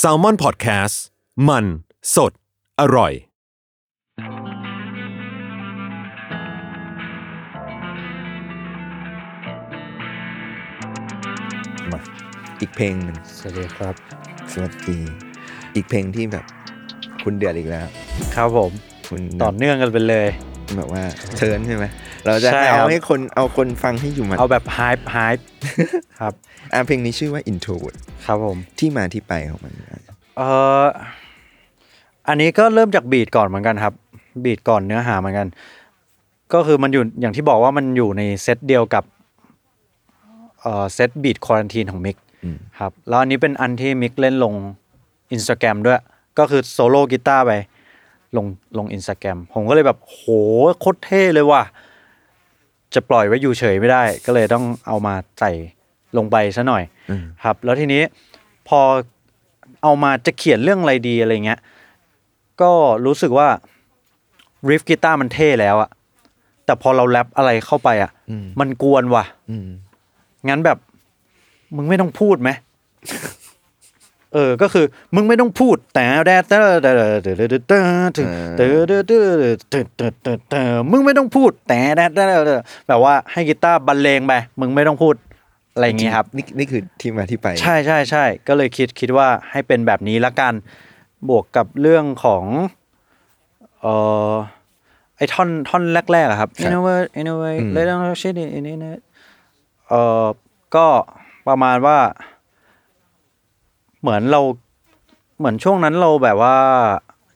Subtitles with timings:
[0.00, 0.96] s a l ม o n PODCAST
[1.48, 1.64] มัน
[2.14, 2.32] สด
[2.80, 3.12] อร่อย
[11.92, 12.00] มา
[12.60, 13.94] อีกเพลงหนึ่งสวัสดีครับ
[14.52, 14.98] สวัสดี
[15.74, 16.44] อีกเพลงที่แบบ
[17.24, 17.86] คุณเดือดอีกแล้ว
[18.34, 18.70] ครับผม
[19.08, 20.28] คุณต่อเนื่องกันไปเลย
[20.76, 21.02] แบบว่า
[21.38, 21.84] เชิญใช่ไหม
[22.26, 25.46] เราจะใช่ครับ เอาให้คนเอาคนฟังให้อยู่มันเอาแบบไฮป์ไฮป์
[26.20, 26.32] ครับ
[26.72, 27.96] อะเพลงนี้ชื่อว่า introvert
[28.26, 29.72] ครับผม ที่มาที่ไปของมัน
[30.36, 30.48] เอ่
[30.84, 30.86] อ
[32.28, 33.94] อันนี้ก็เริ่มจาก beat ก่อนเหมือนกันครับ
[34.44, 35.48] beat ก่อนเนื้อหาเหมือนกัน
[36.52, 39.04] ก็คือมันอยู่อย่างที่บอกว่ามันอยู่ในเซตเดียวกับ
[40.60, 44.54] เอ่อเซต beat quarantine ของมิกอืมครับแล้วอันนี้เป็นอันที่มิกเล่นลง
[45.32, 46.00] อินสตาแกรมด้วย
[46.38, 47.52] ก็คือโซโล่กีตาร์ไป
[48.36, 48.46] ลง
[48.78, 50.20] ลงอินสตาแกรมผมก็เลยแบบโห
[50.80, 51.62] โคตรเท่เลยว่ะ
[52.94, 55.52] จะปล่อยไว้อยู่เฉยไม่ได้ ก็เลยต้องเอามาใส่
[56.16, 58.02] ลงไปซะหน่อยอืมครับ แล้วทีนี้
[58.68, 58.80] พอ
[59.82, 61.60] เอามาจะเขียนเรื่องอะไรดีอะไรเงี้ย
[62.62, 62.72] ก็
[63.06, 63.48] รู้สึกว่า
[64.68, 65.90] ริฟกีตาร์มันเท่แล้วอะ
[66.64, 69.68] แต่พอเราแรปอะไรเข้าไปอะอืมมันกวนว่ะอืม
[70.48, 70.78] งั้นแบบ
[71.76, 72.50] มึงไม่ต้องพูดไหม
[74.34, 77.40] เออก็คือมึงไม่ต้องพูดแต่แต่แต่แต่แต่แต่แต่
[79.70, 82.24] แต่แต่แต่แต่มึงไม่ต้องพูดแต่แต่แต่
[82.88, 85.14] แบบว่าให้กีตาร์บรรเลงไปมึงไม่ต้องพูด
[85.74, 90.54] อะไรอย่างงี้ครับนี่นี่คือที่มาที่ไป ใช่ใช่ใช่ก็เลยคิดคิดว่าให้เป็นแบบนี้ละกัน
[91.28, 92.44] บวกกับเรื่องของ
[93.80, 93.94] เอ่
[94.30, 94.32] อ
[95.16, 99.00] ไอท่อนท่อนแรกๆอะครับครับ in a way in a way อืม let down shit in in it
[99.88, 100.26] เอ่อ
[100.76, 100.86] ก็
[101.48, 101.98] ประมาณว่า
[104.00, 104.40] เหมือนเรา
[105.38, 106.56] เหมือนช่วงนั้นเราแบบว่า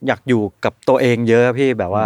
[0.06, 2.04] อยากอยู่กับตัวเองเยอะพี่แบบว่า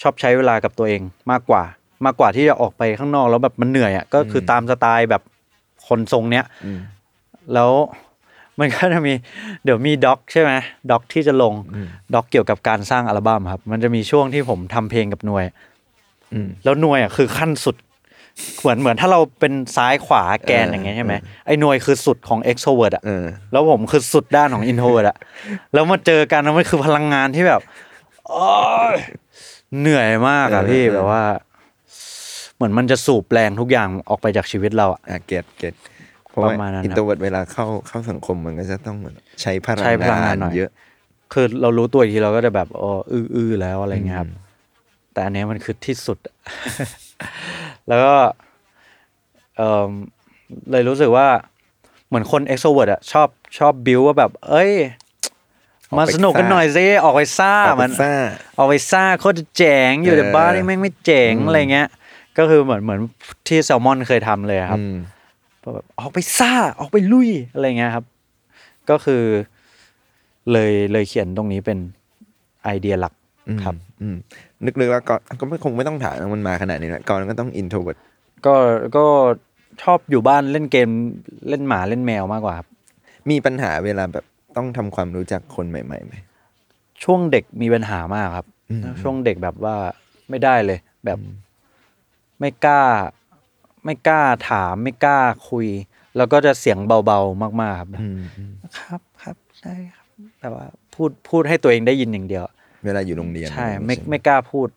[0.00, 1.62] ชอบใช้เวลากับตัวเองมากกว่า
[2.04, 5.22] มากกว่าที่จะออกไปข้างนอกแล้วแบบมันเหนื่อยอะก็คือตามสไตล์แบบ
[5.88, 6.80] คนทรงเนี้ยอืม
[7.54, 7.72] แล้ว
[8.58, 9.14] มันก็จะมี
[9.64, 10.52] เดี๋ยวมีด็อกใช่ไหม
[10.90, 15.44] ด็อกที่จะลงอืมด็อกเกี่ยวกับการสร้างอัลบั้มครับ มันจะมีช่วงที่ผมทำเพลงกับหน่วย
[16.32, 17.76] อืมแล้วหน่วยอะคือขั้นสุด
[18.60, 25.16] เหมือนเหมือนถ้าเราเป็นซ้ายขวาแกนเอออย่างเงี้ยใช่ไหมเออไอ้หน่วยคือสุดของ extrovert อะเออแล้วผมคือสุดด้านของ introvert อะ
[25.74, 27.60] แล้วมาเจอกันแล้วมันคือพลังงานที่แบบ
[28.28, 28.48] โอ๊
[28.94, 28.96] ย
[29.80, 31.22] เหนื่อยมากอะเออพี่เออแบบว่า
[32.56, 35.74] เหมือนมันจะสูบแรงทุกอย่างออกไปจากชีวิตเราอะอะ get get
[36.28, 40.70] เพราะว่าประมาณนั้นครับ introvert เวลาเข้าเข้าสังคมมันก็จะต้องเหมือนใช้พลังใช้พลังงานงานหน่อยเยอะ
[41.32, 44.30] คือเรารู้ตัวอีกทีเราก็จะแบบอ๋ออื้อๆแล้วอะไรเงี้ยครับ
[45.12, 46.18] แต่อันเนี้ยมันคือที่สุด
[47.88, 48.14] แล้วก็
[49.56, 49.90] เออ
[50.70, 51.28] เลยรู้สึกว่า
[52.08, 53.28] เหมือนคน extrovert อะชอบ
[53.58, 54.72] ชอบบิวว่าแบบ เอ้ย
[55.90, 58.12] ออกไปมาสนุกกันซ่าหน่อยสิออกไปซ่าออกไปมันซ่า
[58.58, 61.88] ออกไปซ่าโคตรจะเจ๋งอยู่เออแต่บ้านนี่แม่งไม่เจ๋งอืมอะไรเงี้ย
[62.38, 63.00] ก็คือเหมือนเหมือน
[63.46, 64.96] ที่แซลมอนเคยทำเลยครับอืม
[65.74, 68.04] แบบออกไปซ่าออกไปลุยอะไรเงี้ยครับ
[68.90, 69.22] ก็คือ
[70.52, 71.78] เลยเลยเขียนตรงนี้เป็น
[72.64, 73.14] ไอเดียหลัก
[73.48, 74.16] อืมครับอืม
[74.64, 77.98] นึกๆแล้วก่อนก็ไม่คงไม่ต้องถามมันมาขนาดนี้นะก่อนก็ต้อง introvert
[78.46, 78.54] ก็
[78.96, 79.06] ก็
[79.82, 80.88] ชอบอยู่บ้านเล่นเกม
[81.48, 82.68] เล่นหมาเล่นแมวมากกว่าครับ
[83.30, 84.24] มีปัญหาเวลาแบบ
[84.56, 86.14] ต้องทำความรู้จักคนใหม่ๆไหม
[87.02, 89.76] ช่วงเด็กมีปัญหามากครับอืมช่วงเด็กแบบว่า
[90.30, 91.18] ไม่ได้เลย แบบ
[92.40, 92.82] ไม่กล้า
[93.84, 95.18] ไม่กล้าถาม ไม่กล้า
[95.50, 95.66] คุย
[96.16, 100.06] แล้วก็จะเสียงเบาๆมากๆครับอืมอืมครับครับใช่ครับ
[100.40, 102.44] แบบว่าพูดพูดให้ตัวเองได้ยินอย่างเดียว
[102.84, 104.68] เวลาอยู่โรงเรียนใช่อะรอย่างไม่งี้ไม่กล้าพูด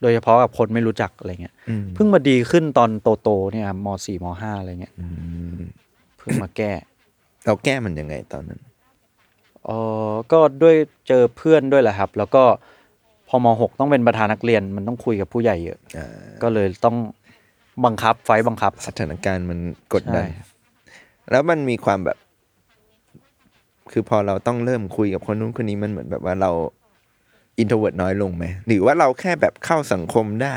[0.00, 2.90] โดยเฉพาะกับคนไม่รู้จักอะไรเงี้ยอืมเพิ่งมาดีขึ้นตอน
[3.22, 5.06] โตๆเนี่ยครับมสี่มห้าอะไรเงี้ยอื
[5.56, 5.60] ม
[6.18, 6.72] เพิ่งมาแก้
[7.46, 8.60] เราแก้มันยังไงตอนนั้น
[9.64, 9.70] เอ
[10.10, 10.76] อก็ด้วย
[11.08, 12.42] เจอเพื่อนด้วยแหละครับ แล้วก็
[13.28, 16.08] พอมหกต้องเป็นประธานนักเรียนมันต้องคุยกับผู้ใหญ่เยอะอ่า
[16.42, 16.96] ก็เลยต้อง
[17.84, 19.58] บังคับไฟท์บังคับ สถานการณ์มัน
[19.94, 20.48] กดดันใช่
[21.30, 22.18] แล้วมันมีความแบบ
[23.90, 26.50] คือพอเราต้องเริ่มคุยกับคนนู้นคนนี้มันเหมือนแบบว่าเรา
[27.58, 30.56] introvert น้อยลงไหมหรือว่าเราแค่แบบเข้าสังคมได้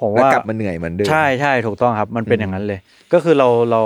[0.00, 2.80] ผมแล้วว่ากลับมาเหนื่อยเหมือนเดิม ใช่ใช่ถูกต้องครับ มันเป็นอย่างนั้นเลย
[3.12, 3.82] ก็คือเราเรา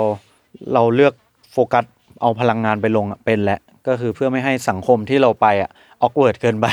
[0.73, 1.13] เราเลือก
[1.51, 1.85] โฟกัส
[2.21, 5.71] เอาพลังงานไปลงอะเป็นแล้วก็คือเพื่อไม่ให้สังคมที่เราไปอะ
[6.01, 6.67] awkward เกินไป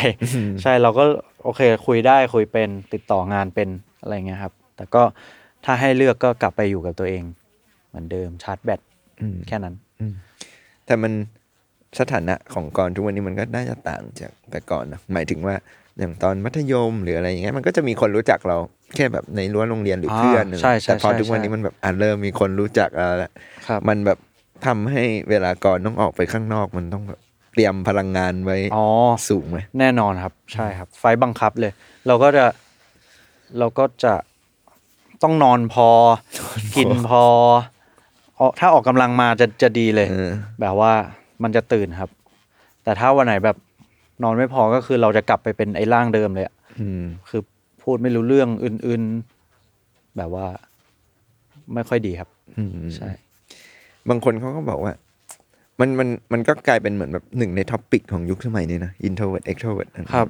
[0.63, 1.05] ใช่เราก็
[1.45, 3.69] โอเคคุยได้คุยเป็นติดต่องานเป็น
[4.01, 5.03] อะไรเงี้ยครับ แต่ก็
[5.65, 7.23] ถ้าให้เลือกก็กลับไปอยู่กับตัวเอง
[7.89, 8.81] เหมือนเดิมชาร์จแบต
[9.21, 9.75] อืม แค่นั้น
[10.87, 11.13] แต่มัน
[11.99, 15.55] สถานะของกรทุกวันนี้มันก็น่าจะต่างจากแต่ก่อนนะหมายถึงว่า
[15.99, 18.57] อย่างตอนมัธยมหรืออะไรอย่างเงี้ยมันก็จะมีคนรู้จักเรา
[18.97, 23.33] แค่แบบในรั้วโรงเรียนหรืออ่าเพื่อนใช่ใช่แต่พอใช่ทุกวันนี้ใช่มันแบบอะเริ่มมีคนรู้จักแล้วแหละ
[23.67, 24.19] ครับมันแบบ
[24.67, 27.21] ทำให้เวลาก่อนต้องออกไปข้างนอกมันต้องแบบ
[27.53, 28.87] เตรียมพลังงานไว้อ๋อ
[29.29, 31.73] สูงไหมแน่นอนครับ ใช่ครับ ไฟล์บังคับเลย
[32.07, 32.45] เราก็จะ
[33.59, 34.15] เราก็จะ
[35.23, 35.89] ต้องนอนพอ
[36.77, 37.25] กินพอ
[38.41, 40.93] ออกถ้าออกกำลังมาจะจะดีเลยเออแบบว่า
[41.43, 42.11] มันจะตื่นครับ
[42.85, 43.57] แต่ถ้าวันไหนแบบ
[44.23, 47.43] นอนไม่พอก็คือเราจะกลับไปเป็นไอ้ร่างเดิมเลยอะอืม คือ
[47.83, 50.47] พูดไม่รู้เรื่องอื่นๆ แบบว่า
[51.75, 52.29] ไม่ค่อยดีครับ
[52.59, 53.11] อืมใช่
[54.09, 54.93] บางคนเขาก็บอกว่า
[55.81, 60.27] มันมันมันก็กลายเป็นเหมือนแบบหนึ่งใน topic ของยุคสมัยนี้นะ introvert extrovert ครับ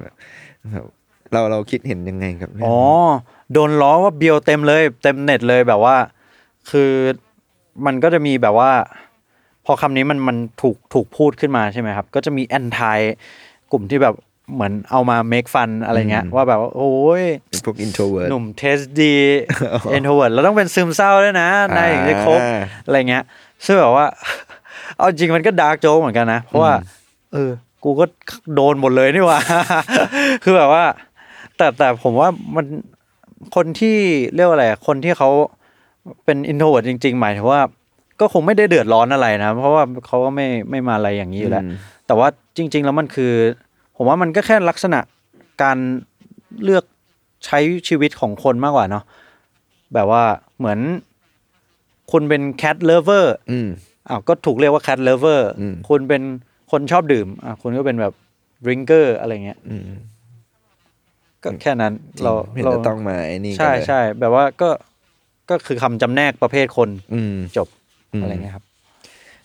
[0.73, 0.85] แบบ
[1.33, 2.85] เราเราคิดเห็นยังไงกับเรื่องอ๋อนี้
[3.53, 5.95] โดนล้อว่าเบียวเต็มเลย เต็มเน็ตเลยแบบว่า
[6.71, 6.91] คือ
[7.85, 8.71] มันก็จะมีแบบว่า
[9.65, 12.99] พอคำนี้มันมันถูกถูกพูดขึ้นมาใช่ไหมครับ ก็จะมี anti
[13.71, 14.15] กลุ่มที่แบบ
[14.53, 19.15] เหมือนเอามา make fun อะไรเงี้ยว่าแบบว่าโอ้ยเป็นพวก introvert หนุ่ม taste ดี
[19.91, 23.23] introvert เราต้องเป็นซึมเศร้าด้วยนะนายถึงจะครบอ่าอะไรเงี้ย
[23.65, 24.05] ซึ่งแบบว่า
[24.97, 26.73] เอาจริงมันก็ dark joke เหมือนกันนะ เพราะว่า
[27.33, 27.51] เออ
[27.83, 28.05] กูก็
[28.55, 29.39] โดนหมดเลยนี่หว่า
[30.43, 30.83] คือแบบว่า
[31.57, 32.65] แต่แต่ผมว่ามัน
[33.55, 33.97] คนที่
[34.35, 35.29] เรียกว่าอะไรอะคนที่เขา
[36.25, 37.59] เป็น introvert จริง ๆ หมายถึงว่า
[38.21, 41.75] ก็คงไม่ได้เดือดร้อนอะไรนะ เพราะว่าเขาก็ไม่ไม่มาอะไรอย่างนี้อยู่แล้วอืม
[42.07, 42.27] แต่ว่า
[42.57, 43.33] จริง ๆ แล้วมันคือ
[43.95, 44.99] ผมว่ามันก็แค่ลักษณะ
[45.63, 45.77] การ
[46.63, 46.83] เลือก
[47.45, 49.03] ใช้ชีวิตของคนมากกว่าเนาะ
[49.93, 50.23] แบบว่า
[50.57, 50.79] เหมือน
[52.11, 53.67] คุณเป็น cat lover อืม
[54.09, 56.21] อ้าวก็ถูกเรียกว่า cat lover อืมคุณเป็น
[56.71, 58.13] คนชอบดื่มอะคุณก็เป็นแบบ
[58.65, 59.83] drinker อะไรเงี้ยอืม
[61.43, 64.69] ก็แค่นั้นจริงเราไม่เห็นเราจะต้องมาไอ้นี่กันใช่เลยใช่แบบว่าก็
[65.49, 67.67] ก็คือคำจำแนกประเภทคน อืมจบ
[68.13, 68.65] อืมอะไรเงี้ยครับ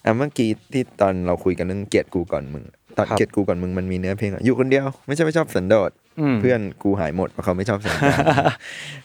[0.04, 2.64] อะเมื่อกี้ที่ตอนเราคุยกันเรื่องเกลียดกูก่อนมึง
[2.96, 5.90] ตอนครับ เกลียดกูก่อนมึงมันมีเนื้อเพลงอะอยู่คนเดียวไม่ใช่ไม่ชอบสันโดษ
[6.20, 8.18] อืมเพื่อนกูหายหมดเพราะเขาไม่ชอบสันดาน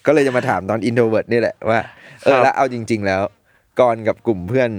[0.06, 1.80] ก็เลยจะมาถามตอน introvert นี่แหละว่า
[2.24, 3.22] เออครับแล้วเอาจริง ๆ แล้ว
[3.80, 4.70] กรกับกลุ่มเพื่อน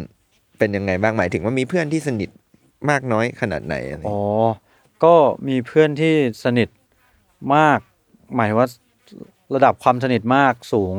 [0.58, 2.30] เป็นยังไงบ้างหมายถึงว่ามีเพื่อนที่สนิท
[2.90, 4.20] มากน้อยขนาดไหนอะไรอ๋อ
[5.04, 5.14] ก็
[5.48, 6.14] มีเพื่อนที่
[6.44, 6.68] สนิท
[7.54, 7.78] มาก
[8.34, 8.68] หมายถึงว่า
[9.54, 10.96] ระดับความสนิทมากสูง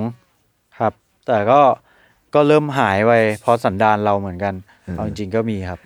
[0.79, 0.93] ครับ
[1.27, 1.61] แต่ก็
[2.33, 4.53] ก็เริ่มหายไปเพราะสันดานเราเหมือนกัน
[4.91, 5.79] เอาจริงๆก็มีครับ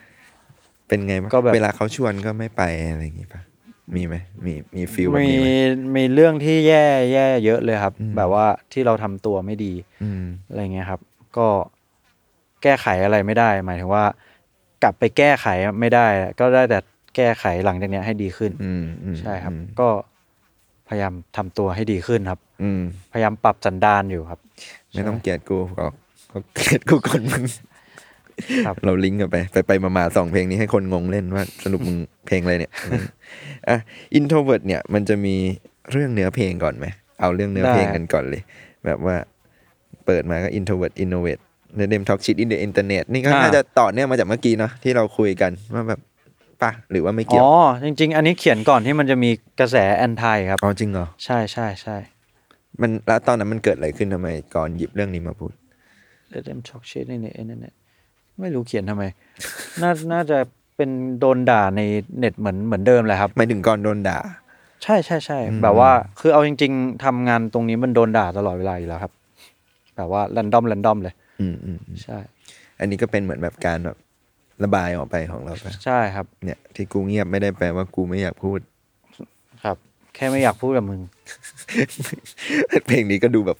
[0.87, 3.41] เป็นไงบ้างก็แบบ เวลาเขาชวนก็ไม่ไปอะไรอย่างงี้ปะ
[3.95, 4.15] มีไหม
[4.45, 5.47] มีมีฟิลแบบมีนี้ไหม
[5.95, 9.73] มีเรื่องที่แย่แย่เยอะเลยครับ อืม แบบว่าที่เราทำตัวไม่ดี
[10.03, 11.01] อืม อะไรเงี้ยครับ
[11.37, 11.47] ก็
[12.63, 14.03] แก้ไขอะไรไม่ได้ หมายถึงว่า
[14.83, 15.47] กลับไปแก้ไข
[15.79, 16.07] ไม่ได้
[16.39, 16.79] ก็ได้แต่
[17.15, 19.87] แก้ไขหลังจากเนี้ยให้ดีขึ้นอืมอืมใช่ครับ อืมก็
[20.89, 22.81] พยายามทำตัวให้ดีขึ้นครับ อืม
[23.13, 24.39] พยายามปรับสันดานอยู่ครับ
[24.91, 25.93] ไม่ต้องเกลียดกูหรอก
[26.37, 27.43] เขาเกลียดกูก่อนมึง
[28.65, 31.97] ครับ เราลิงก์กันไป ไปไปมามาสองเพลงนี้ให้คนงงเล่นว่าสรุปมึง
[32.27, 32.71] เพลงอะไรเนี่ย
[33.69, 33.77] อะ
[34.15, 35.35] introvert เนี่ย มันจะมี
[35.91, 36.85] เรื่องเนื้อเพลงก่อนไหม
[37.21, 38.41] เอาเรื่องเนื้อเพลงได้กันก่อนเลย
[38.85, 39.15] แบบว่า
[40.05, 41.37] เปิดมาก็ introvert innovate
[41.75, 45.99] ใน them talk shit in the internet นี่ก็น่าจะต่อเนื่องมาจากเมื่อกี้เนาะที่เราคุยกันว่าแบบ
[46.63, 47.51] ป่ะหรือว่าไม่เกี่ยว อ๋อ
[47.83, 49.29] จริง ๆ อันนี้เขียนก่อนที่มันจะมี
[49.59, 51.97] กระแสแอนทายครับ อ๋อ จริงเหรอ ใช่ใช่ใช่
[52.81, 55.51] มันแล้วตอนนั้นมันเกิดอะไรขึ้นทำไมก่อนหยิบเรื่องนี้มาพูด
[56.33, 57.29] Let them talk shit ในเน็
[57.71, 57.73] ต
[58.39, 59.03] ไม่รู้เขียนทำไม
[59.81, 60.37] น่าน่าจะ
[60.75, 60.89] เป็น
[61.19, 61.81] โดนด่าใน
[62.19, 64.17] เน็ตเหมือนเหมือนเดิมแหละครับหมายถึงก่อนโดนด่า
[64.83, 69.13] ใช่ใช่ใช่อืมแบบว่า คือเอาจริง ๆทำงานตรงนี้มันโดนด่าตลอดเวลาอยู่แล้วครับ
[69.97, 72.17] แบบว่า r รนดอม r รนดอมเลยอืมอืมอืมใช่
[72.79, 73.97] อันนี้ก็เป็นเหมือนแบบการแบบ
[74.63, 78.59] ระบายออกไปของเราไปใช่ครับ เนี่ยที่กูเงียบไม่ได้แปลว่ากูไม่อยากพูด
[79.63, 79.77] ครับ
[80.15, 81.01] แค่ไม่อยากพูดกับมึง
[82.85, 83.57] เพลงนี้ก็ดูแบบ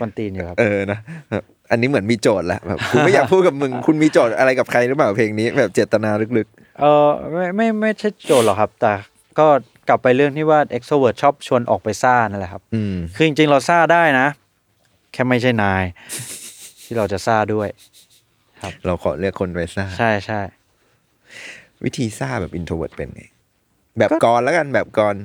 [0.00, 0.98] วันตีนอยู่ครับ เออนะ
[1.30, 6.48] แบบอันนี้เหมือนมีโจทย์แหละแบบกูไม่อยากพูดกับมึง คุณมีโจทย์อะไรกับใครหรือเปล่าเพลงนี้ แบบเจตนาลึก
[6.80, 8.92] เออไม่ไม่ไม่ใช่โจทย์หรอกครับ แต่
[9.38, 9.46] ก็
[9.88, 14.26] กลับไปเรื่องที่ว่า extrovert ชอบชวนออกไปซ่านั่นแหละครับๆอืมคือจริงๆเราซ่าได้นะ
[15.12, 15.84] แค่ไม่ใช่นาย
[16.84, 17.68] ที่เราจะซ่าด้วย
[18.86, 20.40] เราขอเรียกคนไปซ่า ใช่ใช่
[21.84, 23.22] วิธีซ่าแบบอินโทรเวิร์ดเป็นไง
[23.98, 25.16] แบบก็กรแล้วกันแบบกร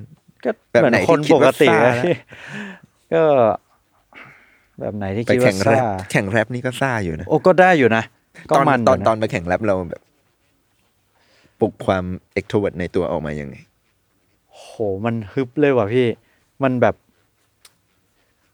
[0.45, 2.05] ก็แบบเหมือนไหนที่คนคิดปกว่าติซ่าเลยนะ
[3.13, 3.23] ก็
[4.79, 8.03] แบบไหนที่ไปคิดแข่ว่างแรซ่าปแข่งแรปนี่ก็ซ่าอยู่นะโอ้ก็ได้อยู่นะ
[8.49, 10.01] ก็ตอนมันตอนยู่ะตอนไปแข่งแรปเราแบบ
[11.59, 13.55] ปลุกความเอ็กโทรเวิร์ดในตัวออกมายังไง
[14.55, 14.67] โห
[15.05, 16.07] มันฮึบเลยว่ะพี่
[16.63, 16.95] มันแบบ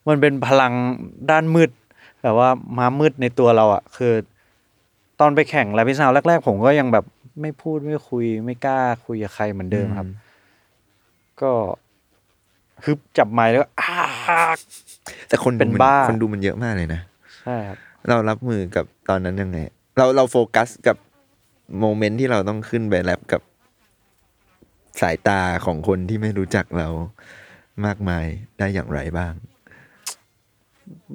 [0.07, 0.73] มันเป็นพลัง
[1.31, 1.69] ด้านมืด
[2.23, 4.13] แบบว่าม้ามืดในตัวเราอะคือ
[5.19, 7.05] ตอนไปแข่งแรปพิซาวแรก ๆ ผมก็ยังแบบ
[7.41, 10.07] ไม่พูดไม่คุย ไม่กล้าคุยกับใครเหมือนเดิมครับ
[11.41, 11.51] ก็
[12.85, 13.95] ฮึบจับไม้แล้วก็อ้า
[15.27, 17.01] แต่คนดูเป็นมับ้า คนดูมันเยอะมากเลยนะ
[17.43, 17.77] ใช่ครับ
[18.09, 19.57] เรารับมือกับตอนนั้นยังไง
[19.97, 20.97] เราเราโฟกัสกับ
[21.79, 23.41] โมเมนต์ที่เราต้องขึ้นไปแรปกับ
[25.01, 26.89] สายตาของคนที่ไม่รู้จักเรา
[27.85, 28.25] มากมาย
[28.59, 29.33] ได้อย่างไรบ้าง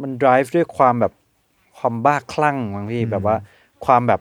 [0.01, 1.13] มัน drive ด้วยความแบบ
[1.79, 3.37] ความบ้าคลั่งบางพี่แบบว่า
[3.87, 4.21] ความแบบ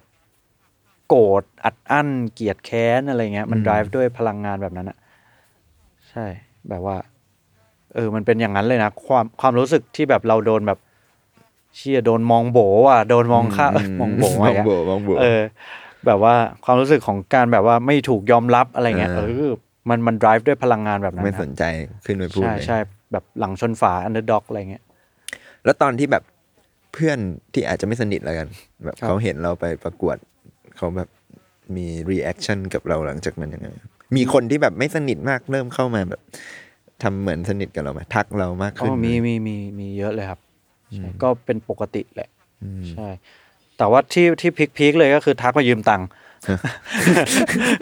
[1.08, 4.98] โกรธอัดอั้น เกลียดแค้นอะไรเงี้ย มันอืม drive ด้วยพลังงานแบบนั้นอะ
[6.10, 6.26] ใช่
[6.70, 6.98] แบบว่า
[7.96, 10.80] เออมันเป็นอย่างนั้นเลยนะ ความความรู้สึกที่แบบเราโดนแบบ
[11.76, 15.42] เชี่ยโดนมองโบว่ะโดนมองค่าเอ้ยมองโบมอะไรองเงี้ยโบมองโบเออ
[16.06, 16.36] แบบว่า
[16.66, 19.52] ความรู้สึกของการแบบว่าไม่ถูกยอมรับอะไรเงี้ยเอเอออ
[19.90, 21.64] มันมัน drive ด้วยพลังงานแบบนั้น ไม่คสรับนใจ
[22.06, 22.78] ขึ้นไปพูดใช่เลยใช่
[23.12, 24.84] แบบหลังชนฝา underdog อะไรเงี้ย
[25.66, 26.24] แล้วตอนที่แบบ
[26.94, 27.20] เพื่อน
[27.54, 28.48] ที่อาจจะไม่สนิทแล้วกัน
[28.86, 30.18] แบบครับเขาเห็นเราไปประกวด
[30.78, 31.10] เขาแบบ
[31.76, 33.68] มี reaction กับเราหลังจากนั้นยังไง
[34.16, 36.22] มีคนที่แบบไม่สนิทมากเริ่มเข้ามาแบบ
[37.02, 40.40] ทำเหมือนสนิทกับเราไหมทักเรามากอ๋ขึ้นอไหมีมีมีมีเยอะเลยครับ
[40.94, 42.30] ใช่ก็เป็นปกติแหละ
[42.92, 43.08] ใช่
[43.78, 46.08] แต่ว่าที่ที่พีคพีคเลยก็คือทักมายืมตังค์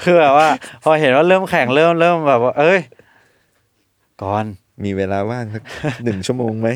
[0.04, 0.48] คือแบบว่า
[0.84, 2.80] พอเห็นว่าเริ่มแข่งเริ่มเริ่มแบบว่า เอ้ย
[4.22, 4.46] ก่อน
[4.84, 5.64] มีเวลาว่างสัก
[6.04, 6.70] หนึ่งชั่วโมงไหม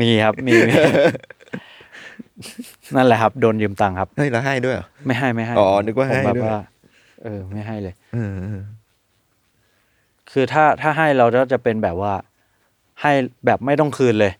[0.00, 0.74] มีครับมีมี
[2.96, 6.62] นั่นแหละครับ โดนยืมตังค์ครับ เฮ้ยเราให้ด้วยเหรอไม่ให้ไม่ให้ อ๋อ นึกว่าให้ผมแบบด้วยว่า
[7.24, 8.60] เออ ไม่ให้เลยเออเออ
[10.34, 12.12] คือถ้าถ้าให้เราก็จะเป็นแบบว่า
[13.00, 13.12] ให้
[13.46, 14.32] แบบไม่ต้องคืนเลย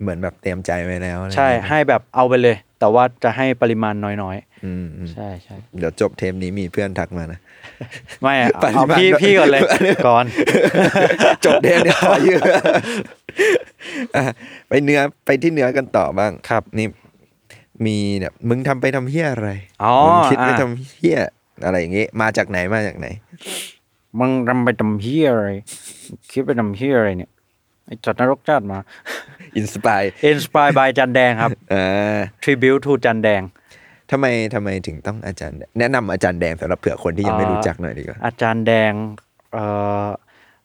[0.00, 7.38] เหมือนแบบเตรียมใจไว้แล้วอะไรใช่อย่างเงี้ยให้แบบเอาไปเลย แต่ว่าจะให้ปริมาณน้อยอืมอืมๆใช่ใช่เดี๋ยวจบเทปนี้มีเพื่อนทักมานะ
[8.22, 9.62] ไม่อะปริเอามาณพี่น้อยพี่ก่อนเลย
[10.08, 10.24] ก่อน
[11.44, 12.40] จบเทปนี้ขอยืม
[14.16, 14.24] อะ
[14.68, 16.86] ไปเนื้อไปที่เนื้อกันต่อบ้างครับนี่
[17.86, 19.50] มีแบบมึงทำไปทำเฮี้ยอะไร
[19.84, 21.18] อ๋อมึงคิดไปอะทำเฮี้ย
[21.64, 23.06] อะไรอย่างงี้ มาจากไหนมาจากไหน
[24.18, 25.50] มึงทำไปทำเหี้ยอะไร
[26.30, 27.30] คิดไปทำเหี้ยอะไรเนี่ย
[27.86, 28.78] ไอ้จัดนรกจัดมา
[29.56, 33.42] อินสปาย Inspired by จารย์แดงครับอ่า Tribute to จันแดง
[34.10, 38.92] ทำไมทำไมถึงต้องอาจารย์แดงแนะนำอาจารย์แดงสำหรับเผื่อคนที่ยังไม่อ่ารู้จักหน่อยดีกว่าอาจารย์แดง
[39.52, 39.64] เอ่
[40.04, 40.06] อ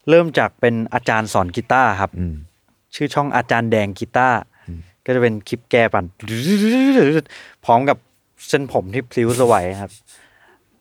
[0.09, 2.35] เริ่มจากเป็นอาจารย์สอนกีตาร์ครับอืม
[2.95, 4.37] ชื่อช่องอาจารย์แดงกีตาร์
[5.05, 6.05] ก็จะเป็นคลิปแกปั่น
[7.65, 7.97] พร้อมกับ
[8.49, 9.91] เส้นผมที่พลิ้วไสวครับ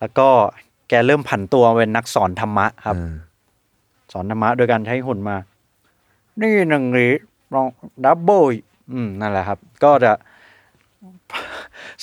[0.00, 0.28] แล้วก็
[0.88, 3.12] แกเริ่มผันตัวเป็นนักสอนธรรมะครับอ่า
[4.12, 5.36] สอนธรรมะโดยการใช้หุ่นมา
[6.40, 7.12] นี่หนึ่งหรือ
[7.54, 7.66] ลอง
[8.04, 8.42] ดับเบิล
[8.92, 10.12] อืมนั่นแหละครับ ก็จะ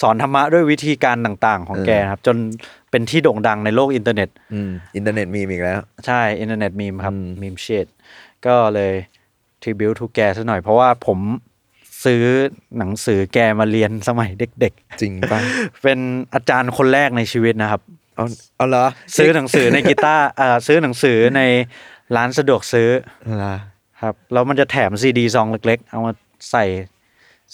[0.02, 2.38] สอนธรรมะด้วยวิธีการต่าง ๆ ของแกนะครับ จน
[2.92, 7.88] เป็นที่โด่งดังในโลกอินเทอร์เน็ตอืมอินเทอร์เน็ตมีอีกแล้ว ใช่อินเทอร์เน็ตมีมครับมีมเชด
[8.46, 8.94] ก็เลย
[9.62, 11.20] tribute แกซะหน่อยเพราะว่าผม
[12.06, 12.24] ซื้อ
[12.78, 16.00] หนังสือแกมาเรียนสมัยเด็กจริงป่ะๆเป็น
[16.34, 17.82] อาจารย์คนแรกในชีวิตนะครับ
[18.16, 18.26] เอา
[18.58, 18.86] เอาเหรอ
[19.18, 21.42] ซื้อหนังสือในกีตาร์เอ่อซื้อหนังสือใน
[22.16, 22.90] ร้านสะดวกซื้อ
[23.38, 23.56] เหรอ
[24.02, 26.12] ครับแล้วมันจะแถมซีดีซองเล็ก ๆ เอามา
[26.52, 26.66] ใส่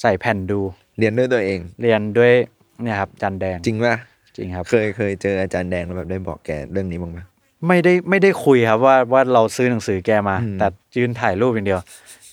[0.02, 0.60] ใส่แผ่นดู
[1.00, 2.34] เรียนด้วยตัวเอง เรียนด้วย
[2.82, 3.96] เนี่ยครับจันแดงจริงป่ะ
[4.38, 7.26] จริงครับ เคยเคยเจออาจารย์แดงแล้วแบบได้บอกแกเรื่องนี้บ้างปะ
[7.68, 11.80] ไม่ได้ไม่ได้คุยครับว่าว่าเราซื้อหนังสือแกมาอืมแต่ยืนถ่ายรูปอย่างเดียว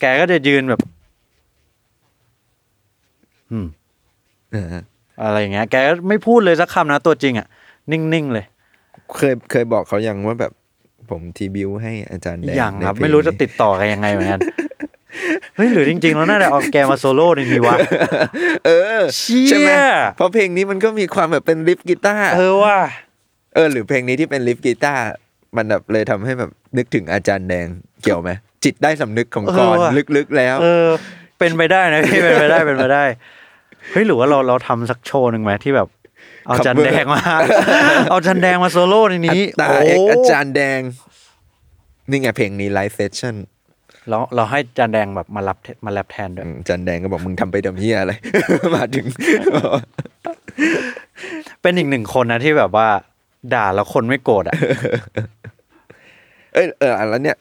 [0.01, 0.81] แกก็จะยืนแบบ
[3.51, 3.67] อืม
[4.53, 4.67] เออ
[5.23, 7.47] อะไรอย่างเงี้ย แกก็ไม่พูดเลยสักคำนะตัวจริงอะ
[7.93, 8.47] นิ่งๆเลย
[9.17, 10.53] เคยเคยบอกเขายังว่าแบบ
[11.11, 14.41] ผมทีบิวให้อาจารย์แดงอย่างครับในเพลงไม่รู้จะนี้ติดต่อกันยังไงเหมือนกัน
[15.57, 17.77] เฮ้ยหรือจริงๆ แล้วน่าจะเอาแกมาโซโล่ในนี้วะ
[18.67, 19.71] เออเชี่ยใช่ไหม
[20.17, 22.77] เพราะเพลงนี้มันก็มีความแบบเป็นลิฟกีตาร์เออว่า
[23.55, 25.03] เออ หรือเพลงนี้ที่เป็นลิฟกีตาร์
[25.57, 27.67] มันแบบเลยทำให้แบบนึกถึงอาจารย์แดง
[28.03, 28.31] เกี่ยวไหม
[28.65, 30.89] จิตได้สำนึกของกรเออว่ะลึกๆแล้ว เออ
[31.39, 33.05] เป็นไปได้นะพี่เป็นไปได้เป็นไปได้
[33.93, 35.89] เฮ้ยหรือว่าเราเราทำสักโชว์หนึ่งไหมที่แบบ
[36.49, 37.21] เอาจันแดงมา
[38.11, 40.81] เอาจันแดงมาโซโล่ในนี้ตาโเอกอาจารย์แดง
[42.11, 43.35] นี่ไงเพลงนี้ไลฟ์เซสชั่น
[44.09, 48.13] เราเราให้จันแดงแบบมารับมาแรปแทนด้วยอาจารย์แดงก็บอกมึงทำไปทำเฮียอะไร
[48.75, 49.07] มาถึง
[51.63, 52.89] เป็นอีกหนึ่งคนนะที่แบบว่า
[53.55, 54.57] ด่าแล้วคนไม่โกรธอะ
[56.55, 57.37] เอยเออแล้วเนี่ย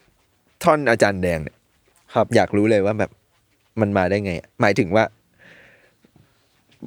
[0.63, 1.55] ท่อนอาจารย์แดงเนี่ย
[2.13, 3.11] ครับ อยากรู้เลยว่าแบบ
[3.81, 5.03] มันมาได้ไงอะหมายถึงว่า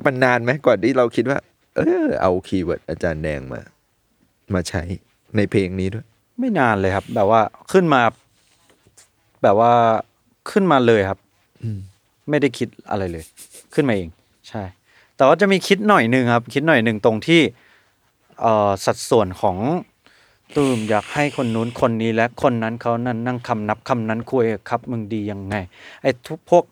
[0.05, 3.61] มันนานไหมก่อนที่เราคิดว่าเออเอาคีย์เวิร์ดอาจารย์แดงมา
[4.55, 4.83] มาใช้
[5.37, 6.07] ในเพลงนี้ด้วย
[6.39, 7.41] ไม่นานเลยครับ แบบว่า
[7.73, 8.03] ขึ้นมา
[9.43, 9.73] แบบว่า
[10.51, 11.19] ขึ้นมาเลยครับ
[12.29, 13.25] ไม่ได้คิดอะไรเลย
[13.75, 14.09] ขึ้นมาเอง
[14.49, 14.63] ใช่
[15.17, 17.41] แต่ว่าจะมีคิดหน่อยหนึ่งครับ คิดหน่อยหนึ่งตรงที่
[18.41, 19.57] เอ่อสัดส่วนของ
[20.55, 25.57] ตูมอยากให้คนนู้นคนนี้และคนนั้นเขานั้นนั่งคำนับคำนั้นคุยครับ มึงดียังไง
[26.03, 26.65] ไอ้ทุกพวก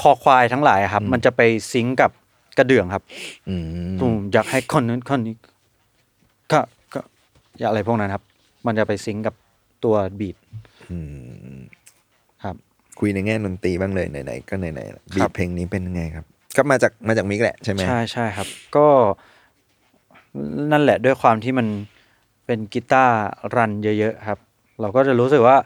[0.00, 1.40] คอควายทั้งหลายอะครับ มันจะไป
[1.72, 2.10] ซิงก์กับ
[2.58, 3.02] กระเดื่องครับ
[3.48, 3.64] อืม
[4.00, 5.36] ตูมอยากให้คนนู้นคนนี้
[6.52, 6.58] ก็
[6.94, 7.00] ก็
[7.58, 8.22] อย่าอะไรพวกนั้นครับ
[8.66, 9.34] มันจะไปซิงก์กับ
[9.84, 10.36] ตัวบีท
[12.44, 12.56] ครับ
[12.98, 16.24] คุยในแง่ดนตรีบ้างเลยไหนๆก็ไหนๆละบีครัทบเพลงนี้เป็นยังไงครับ
[16.56, 18.86] ก็มาจากมาจาก mix แหละใช่ไหมใช่ใช่ครับ ก็
[20.72, 21.66] นั่นแหละด้วยความที่มัน
[22.46, 23.18] เป็นกีตาร์
[23.54, 24.38] run เยอะๆครับ
[24.80, 25.56] เราก็จะรู้สึกว่า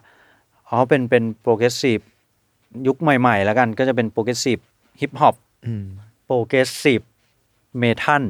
[0.68, 2.00] อ๋อเป็นเป็น progressive
[2.86, 4.58] ยุคใหม่ๆ แล้วกันก็จะเป็น progressive
[5.00, 5.34] ฮิปฮอป
[5.66, 5.84] อืม
[6.30, 7.02] progressive
[7.78, 8.22] metal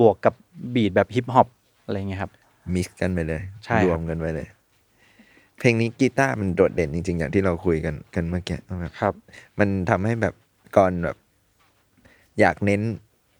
[0.00, 0.34] บวกกับ
[0.74, 1.48] beat แบบฮิปฮอป
[1.84, 2.32] อะไรเงี้ยครับ
[2.74, 4.46] mix กันไปเลยใช่ครับรวมกันไปเลย
[5.58, 9.14] เพลงนี้กีตาร์มันโดดเด่นจริง ๆ อย่างที่เราคุยกันกันเมื่อกี้ว่าแบบครับ
[9.58, 10.34] มันทำให้แบบ
[10.76, 11.16] ก่อนแบบ
[12.40, 12.80] อยากเน้น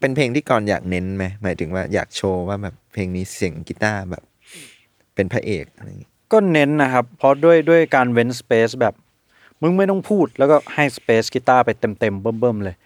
[0.00, 4.22] เป็นเพลงที่ก่อนอยากเน้นไหมหมายถึงว่าอยากโชว์ว่าแบบเพลงนี้เสียงกีตาร์แบบ
[5.14, 8.94] เป็นพระเอกอะไรอย่างงี้ก็เน้นนะครับ เพราะด้วยด้วยการเว้นสเปซแบบ
[9.62, 12.76] มึงไม่ต้องพูดแล้วก็ให้สเปซกีตาร์ไปเต็มเต็มๆเบิ่มๆเลย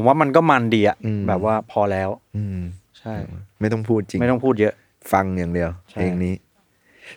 [0.00, 0.96] ผมว่ามันก็มันดีอะ
[1.28, 2.60] แบบว่าพอแล้ว อืม
[2.98, 3.14] ใช่
[3.60, 4.74] ไม่ต้องพูดจริง ไม่ต้องพูดเยอะ
[5.12, 6.34] ฟังอย่างเดียวใช่ เพลงนี้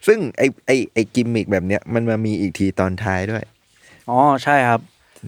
[0.08, 3.44] ซึ่งไอไอไอกิมมิกแบบเนี้ยมันมามีอีกทีตอนท้ายด้วย
[4.10, 4.80] อ๋อใช่ครับ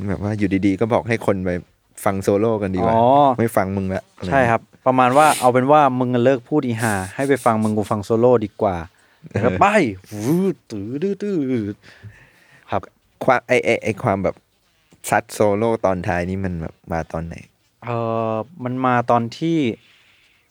[0.08, 1.50] แบบว่าอยู่ดีๆ ก็บอกให้คนไป
[2.04, 3.04] ฟังโซโล่กันดีกว่าอ๋อ
[3.40, 8.76] ไม่ฟังมึงละอะไใช่ครับ ประมาณว่าเอาเป็นว่ามึงเลิกพูดอีห่า ให้ไปฟังมึงกูฟังโซโล่ดีกว่า
[9.30, 9.66] แล้วก็ไป
[10.24, 11.38] วืดตื้อดื้อตื้อ
[12.72, 12.82] ครับ
[13.24, 14.36] ความไอไอไอความแบบ
[15.10, 17.36] ซัดโซโล่ตอนท้ายนี้มันแบบมาตอนไหน
[17.86, 17.90] เอ
[18.32, 18.34] อ
[18.64, 19.58] มันมาตอนที่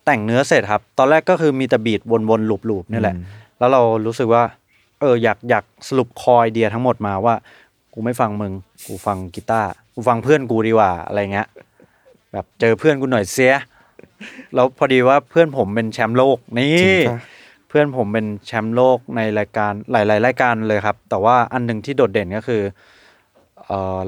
[0.04, 3.16] แต่งเนื้อเสร็จครับ ตอนแรกก็คือมีแต่ beat วนๆ loop ๆนี่แหละ
[3.58, 4.44] แล้วเรารู้สึกว่า
[5.00, 7.34] เอออยากอยากสรุปไอเดียทั้งหมดมาว่า
[7.92, 8.52] กูไม่ฟังมึง
[8.86, 11.48] กูฟังกีตาร์กูฟังเพื่อนกูดีกว่าอะไรเงี้ย
[12.32, 13.54] แบบเจอเพื่อนกูหน่อยเสีย
[14.54, 17.20] แล้วพอดีว่าเพื่อนผมเป็นแชมป์โลกนี่จริงปะ
[17.68, 22.70] เพื่อนผมเป็นแชมป์โลกในรายการหลาย ๆ รายการเลยครับ แต่ว่าอันหนึ่งที่โดดเด่นก็คือเอ่อ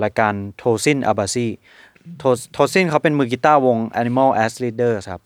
[0.05, 5.23] รายการ Tosin Abasi Tosin เขาเป็นมือกีตาร์วง Animal as Leaders ครับ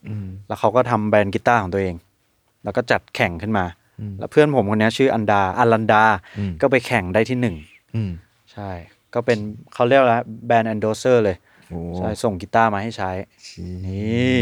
[0.48, 1.94] แล้วเขาก็ทำแบรนด์กีตาร์ของตัวเอง
[2.64, 3.64] แล้วก็จัดแข่งขึ้นมา
[4.18, 6.04] แล้วเพื่อนผมคนนี้ชื่ออันดาอัลันดา
[6.38, 7.56] อืมก็ไปแข่งได้ที่หนึ่ง
[7.94, 8.12] อืม
[8.52, 8.70] ใช่
[9.14, 9.38] ก็เป็น
[9.74, 11.36] เขาเรียกว่าแบรนด์ endorser เลย
[11.68, 13.10] โอ้ใช่ส่งกีตาร์มาให้ใช้
[13.86, 14.40] นี่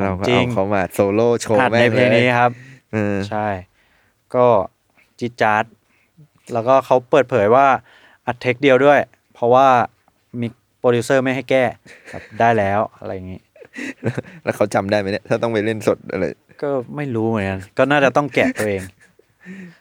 [0.00, 2.50] เราก็จริเอางเขามาโซโล่โชว์หัดแม่ในงเพลงนี้ครับ
[2.92, 3.46] เออใช่
[4.34, 4.46] ก็
[5.20, 5.64] จิดจาร์ด
[6.52, 7.66] แล้วก็เขาเปิดเผยว่า
[8.26, 9.00] อัดเทคเดียวด้วย
[9.34, 9.66] เพราะว่า
[10.40, 10.46] มี
[10.78, 11.64] โปรดิวเซอร์ไม่ให้แก้
[12.10, 13.40] แบบได้แล้วอะไรอย่างนี้
[14.42, 16.24] แล้วเขาจำได้ไหมเนี่ย ถ้าต้องไปเล่นสดอะไร
[16.62, 18.82] ก็ไม่รู้เหมือนกันก็น่าจะต้องแกะตัวเอง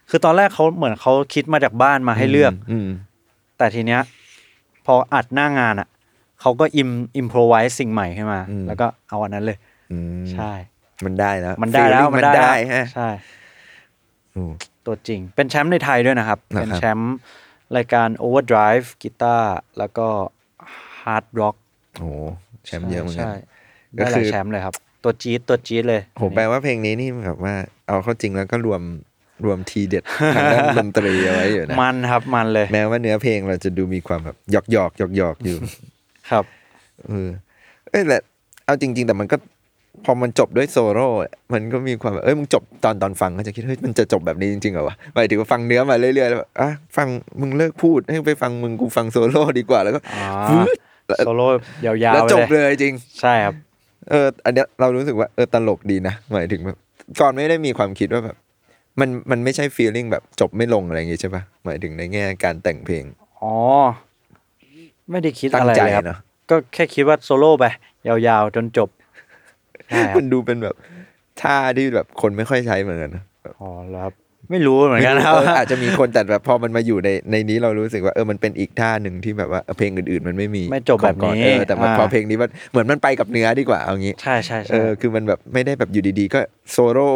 [0.10, 2.90] คือตอนแรกเขาเหมือนเขาคิดมาจากบ้านมาให้เลือก อืม
[3.58, 4.02] แต่ทีเนี้ย
[4.86, 5.88] พออัดหน้างานอะ
[6.42, 9.58] เขาก็ im improvise สิ่งใหม่ขึ้นมา อืม แล้วก็เอาอันนั้นเลย
[9.92, 10.52] อืมใช่
[11.06, 13.10] มันได้แล้ว มันได้แล้ว Feeling มันได้ฮะ ใช่
[14.34, 14.44] โอ้
[14.86, 17.14] ตัวจริง เป็นแชมป์ในไทยด้วยนะครับ นะครับ เป็นแชมป์
[17.78, 20.08] รายการ Overdrive กีตาร์แล้วก็
[21.02, 21.56] Hard Rock
[22.00, 22.06] โห
[22.66, 23.34] แชมป์เยอะเหมือนกันใช่
[23.98, 27.56] ก็ได้หคืลายอแชมป์เลยครับ ตัวจี๊ดตัวจี๊ดเลยโหแปลว่าเพลงนี้นี่แบบว่า
[27.88, 28.82] เอาเข้าจริงแล้วก็รวม
[29.46, 30.04] รวมทีเด็ด
[30.36, 35.58] ทางด้านดนตรีเอาไว้อยู่นะมันครับมันเลย แม้ว่าเนื้อเพลงเราจะดูมีความแบบหยอกหยอกหยอกหยอกๆอยู่
[36.30, 36.46] ครับ
[37.08, 37.30] เออ
[37.90, 38.18] เอ้ยแต่
[38.66, 39.38] เอาจริง ๆ แต่มันก็
[40.06, 47.08] พอมันจบด้วยโซโล่อะมันก็มีความแบบเอ้ยมึงจบตอนตอนฟังก็จะคิดเฮ้ยมันจะจบแบบนี้จริงๆเหรอวะหมายถึงว่าฟังเนื้อมาเรื่อยๆแล้วแบบอะฟัง
[47.42, 50.78] มึงเลิกพูดให้ไปฟังมึงกูฟังโซโล่ดีกว่าแล้วก็อ่าฟืด
[51.26, 51.48] โซโล่
[51.86, 53.56] ยาวแล้วๆไปจบเลยเลยจริง ใช่ครับ
[54.10, 56.78] เอออันเนี้ยเรารู้สึกว่าเออตลกดีนะหมายถึงแบบ
[57.20, 58.38] ก่อนไม่ได้มีความคิดว่าแบบ
[59.00, 63.04] มันมันไม่ใช่ feeling แบบจบไม่ลงอะไรอย่างงี้ใช่ปะหมายถึงในแง่การแต่งเพลง
[63.42, 63.56] อ๋อ
[65.12, 67.66] ไม่ได้คิดตั้งใจอะไรเลยครับเนอะก็แค่คิดว่าโซโล่ไป
[68.08, 69.03] ยาวๆจนจบใช่ครับ
[70.18, 70.76] มันดูเป็นแบบ
[71.42, 73.24] ท่าที่แบบคนไม่ค่อยใช้เหมือนกันนะ
[73.60, 74.14] อ๋อแล้วครับ
[74.52, 86.40] ไม่รู้เหมือนกันครับเอออาจจะมีคนแต่แบบพอมันมาอยู่ในในนี้เรารู้สึกว่าเออมันเป็นอีกท่าหนึ่งที่แบบว่าเออเพลงอื่นๆ มันไม่มีไม่จบแบบนี้ก่อเออแต่ว่าอ่าพอเพลงนี้มันเหมือนมันไปกับเนื้อดีกว่าเอางี้ใช่ใช่เอใช่อคือมันแบบไม่ได้แบบอยู่ดีๆ ก็
[86.72, 87.08] โซโล่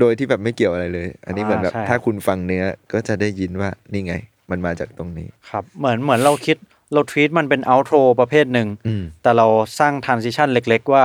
[0.00, 4.14] โดยที่แบบไม่เกี่ยวอะไรเลย อันนี้อ่าเหมือนแบบใช่ถ้าคุณฟังเนื้อก็จะได้ยินว่านี่ไง
[4.50, 6.56] มันมาจากตรงนี้ครับเหมือนเหมือนเราคิด
[6.94, 9.46] เราทวีตมันเป็นเอาโทรประเภทหนึ่งอืมแต่เรา
[9.78, 11.04] สร้างทรานซิชันเล็ก ๆ ว่า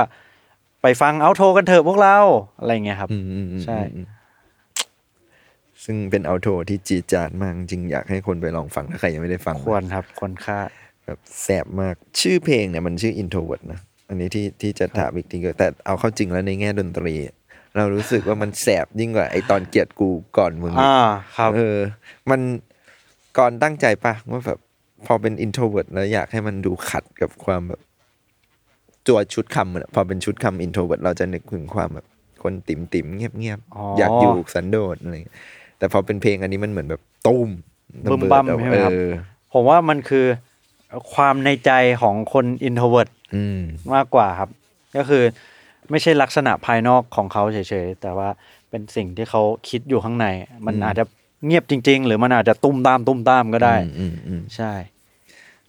[0.82, 2.18] ไปฟังเอาโทรกันเถอะพวกเรา
[2.58, 4.06] อะไรเงี้ยครับอืมอืมอืมใช่อืม
[5.84, 10.58] ซึ่งเป็นเอาโทที่จีดจาดมากจริงอยากให้คนไปลองฟังถ้าใครยังไม่ได้ฟังควรครับควรค่า
[11.06, 17.14] แบบแสบมากชื่อเพลงเนี่ยมันชื่อ introvert นะ อันนี้ที่ที่จะถามอีกทีก็แต่เอาเข้าจริงแล้วในแง่ดนตรี
[17.76, 21.78] เรารู้สึกว่ามันแสบยิ่งกว่าไอตอนเกลียดกูก่อนมึงอีกอ่าครับเออ
[22.30, 22.40] มัน
[23.38, 24.58] ก่อนตั้งใจปะว่าแบบ
[25.06, 27.80] พอเป็น introvert แล้วอยากให้มันดูขัดกับความแบบ
[29.08, 32.06] ตัวชุดคำอะพอเป็นชุดคำ introvert เราจะนึกถึงความแบบ
[32.42, 35.36] คนติ่มติ่มๆเงียบเงียบๆอ๋ออยากอยู่สันโดษอะไรอย่างเงี้ย
[35.78, 37.48] แต่พอเป็นเพลงอันนี้มันเหมือนแบบตุ้ม
[38.10, 39.10] บึ้มบั้มระเดใช่ไหมครับเออ
[39.52, 40.26] ผมว่ามันคือ
[41.14, 41.70] ความในใจ
[42.02, 43.60] ของคน introvert อืม
[43.94, 44.50] มากกว่าครับ
[44.96, 45.22] ก็คือ
[45.90, 48.28] ไม่ใช่ลักษณะภายนอกของเขาเฉยๆ แต่ว่า
[48.70, 50.26] เป็นสิ่งที่เขาคิดอยู่ข้างใน
[50.66, 51.04] มันอาจจะ
[51.46, 54.72] เงียบจริง ๆ หรือมันอาจจะตุ้มตามตุ้มตามก็ได้อืมอืมอืมใช่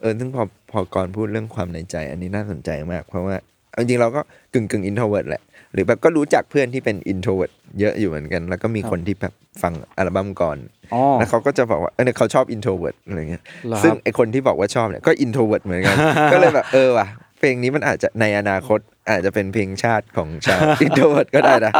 [0.01, 3.35] เออซึ่งพอพอก่อนพูดเรื่องความในใจ อันนี้น่าสนใจมาก เพราะว่า
[3.71, 4.21] เอาจริงๆเราก็
[4.53, 5.41] กึ่งกึ่ง introvert แหละ
[5.73, 10.57] หรือแบบก็รู้จักเพื่อนที่เป็น introvert เยอะอยู่เหมือนกัน แล้วก็มีคนที่แบบฟังอัลบั้มก่อน
[10.93, 15.95] อ๋อแล้วเขาก็จะบอกว่าเออเนี่ยเขาชอบ introvert อะไรเงี้ยเหรอครับซึ่งไอคนที่บอกว่าชอบเนี่ยก็ introvert เหมือนกัน
[16.33, 17.07] ก็เลยแบบเออว่ะ
[17.39, 21.73] เพลงนี้มันอาจจะในอนาคตอาจจะเป็นเพลงชาติของชาว introvert ก็ได้นะ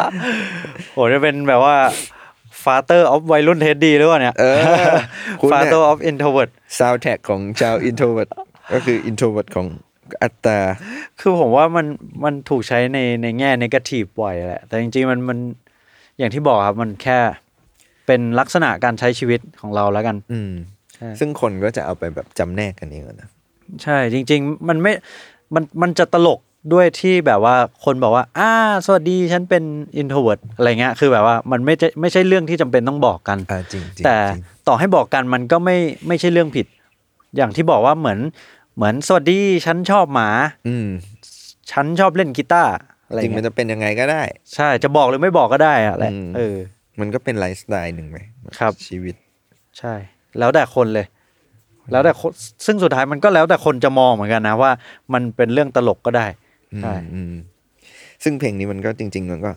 [0.94, 1.76] โหจะเป็นแบบว่า
[2.64, 4.62] father of วัยรุ่นเทดดีหรือเปล่าเนี่ยเออ
[5.42, 8.30] คุณเนี่ย father of introvert soundtrack ของชาว introvert
[8.74, 9.68] ก็คือ introvert ของ
[10.24, 10.60] AUTTA
[11.20, 11.86] คือผมว่ามัน
[12.24, 15.38] มันถูกใช้ในในแง่ negative บ่อยแหละ แต่จริงๆมันมัน
[16.18, 17.20] อย่างที่บอกครับมันแค่
[18.08, 20.52] เป็นลักษณะการใช้ชีวิตของเราแล้วกัน อืม
[20.96, 23.30] ใช่ซึ่งคนก็จะเอาไปแบบจำแนกกันเองอะนะ
[23.84, 24.94] ใช่จริง ๆ มันไม่
[25.54, 26.40] มันมันจะตลก
[26.74, 28.52] ด้วยที่แบบว่าคนบอกว่า อ่า
[28.86, 29.64] สวัสดีฉันเป็น
[30.02, 36.66] introvert อะไรเงี้ย คือแบบว่ามันไม่ใช่ไม่ใช่เรื่องที่จำเป็นต้องบอกกันอ่าจริงจริงแต่จริงต่อให้บอกกันมันก็ไม่ไม่ใช่เรื่องผิด
[37.36, 38.20] อย่างที่บอกว่าเหมือน
[38.76, 40.30] เหมือนสวัสดีฉันชอบหมา
[40.68, 40.88] อืม
[41.72, 42.72] ฉันชอบเล่นกีตาร์
[43.08, 44.22] อะไรจริงมันเงี้ยจะเป็นยังไงก็ได้
[44.56, 46.56] ใช่จะบอกหรือไม่บอกก็ได้อะแหละอืมเออ
[47.00, 48.18] มันก็เป็นไลฟ์สไตล์หนึ่งไหม
[48.60, 49.16] ครับ ชีวิต
[49.80, 49.94] ใช่
[50.40, 51.06] แล้วแต่คนเลย
[51.92, 52.32] แล้วแต่คน
[52.66, 54.72] ซึ่งสุดท้ายมันก็แล้วแต่คนจะมองเหมือนกันนะว่า
[55.14, 56.28] มันเป็นเรื่องตลกก็ได้
[56.82, 57.34] ใช่อืมอืม
[58.24, 59.52] ซึ่งเพลงนี้มันก็จริง ๆ มันก็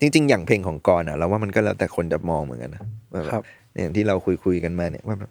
[0.00, 3.42] จริง ๆ อย่างเพลงของกรอะเราว่ามันก็แล้วแต่คนจะมองเหมือนกันนะว่าแครับ
[3.78, 5.30] อย่างที่เราคุยคุยๆกันมาเนี่ยว่าแบบ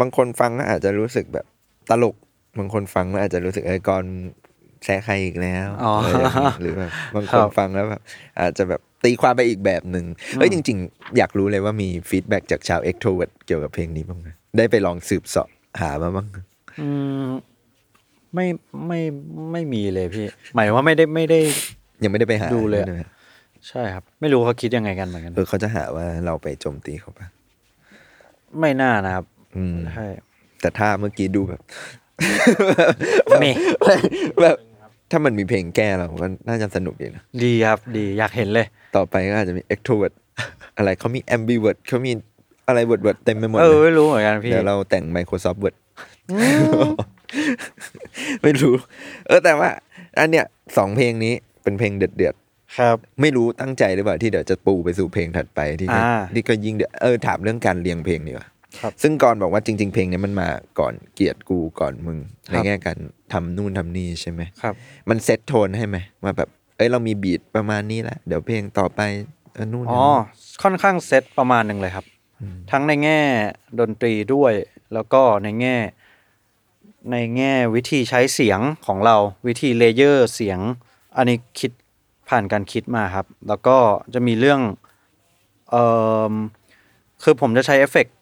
[0.00, 1.46] บางคนฟังก็อาจจะรู้สึกแบบ
[1.90, 2.14] ตลก
[2.58, 4.04] บางคนฟังแล้วอาจจะรู้สึกเออกร
[4.84, 8.02] แซะใครอีกแล้วอ๋ออะไรอย่างงี้หรือแบบบางคนครับฟังแล้วแบบ
[8.40, 10.04] อาจจะแบบตีความไปอีกแบบหนึ่ง
[10.36, 15.48] เฮ้ยจริง ๆ อยากรู้เลยว่ามี feedback จากชาว extrovert เกี่ยวกับเพลงนี้บ้างไหมได้ไปลองสืบเสาะ
[15.80, 16.26] หามาบ้าง
[16.80, 16.88] อื
[17.26, 17.28] ม
[18.34, 18.46] ไม่
[18.86, 19.00] ไม่
[19.52, 21.40] ไม่มีเลยพี่ หมายว่าไม่ได้ไม่ได้
[22.02, 23.00] ยังไม่ได้ไปหาดูเลยอะใช่ไหม
[23.68, 27.26] ใช่ครับ ไม่รู้เขาคิดยังไงกันเหมือนกัน เออเขาจะหาว่าเราไปโจมตีเขาปะ
[28.60, 29.24] ไม่น่านะครับ
[29.56, 30.06] อืม ใช่
[30.60, 31.60] แต่ถ้าเมื่อกี้ดูแบบ
[33.44, 33.54] นี่
[34.42, 34.56] แบบ
[35.10, 40.14] ถ้ามันมีเพลงแก้เราก็น่าจะสนุกดีนะ ดีครับดีอยากเห็นเลย ต่อไปก็อาจจะมี extrovert
[40.76, 42.12] อะไรเขามี ambivert เขามี
[42.68, 45.74] อะไร vert vert เต็มไปหมดเออ เลยไม่รู้เหมือนกันพี่เดี๋ยวเราแต่ง Microsoft Word
[48.42, 48.74] ไม่รู้
[49.26, 49.70] เออแต่ว่า
[50.18, 50.44] อันเนี้ย
[50.76, 52.34] สองเพลงนี้เป็นเพลงเดือดเดือด
[52.78, 58.46] ครับๆไม่รู้ตั้งใจหรือเปล่าที่เดี๋ยวจะปูไปสู่เพลงถัดไปที่ก็อ่าที่ก็ยิ่งเดือดเออถามเรื่องการเรียงเพลงดีกว่า
[58.80, 62.98] ครับซึ่งก่อนบอกว่าจริง ๆ เพลงเนี้ยมันมาก่อนเกลียดกูก่อนมึงครับในแง่การ
[63.32, 64.74] ทำนู่นทำนี่ใช่ไหมครับ
[65.08, 69.00] มันเซ็ตโทนให้ไหมว่าแบบ เอ้ยเรามีบีทประมาณนี้แหละเดี๋ยวเพลงต่อไป
[69.54, 70.04] เออนู่นอ๋อ
[70.62, 72.04] ค่อนข้างเซตประมาณหนึ่งเลยครับ
[72.70, 73.20] ทั้งในแง่
[73.80, 74.52] ดนตรีด้วย
[74.94, 75.76] แล้วก็ในแง่
[77.12, 80.58] ในแง่วิธีใช้เสียงของเราวิธี layer เสียง
[81.16, 81.70] อันนี้คิด
[82.28, 83.76] ผ่านการคิดมาครับ แล้วก็
[84.14, 84.60] จะมีเรื่อง
[85.70, 85.84] เอ่
[86.32, 86.34] อ
[87.22, 88.14] คือผมจะใช้เอฟเฟกต์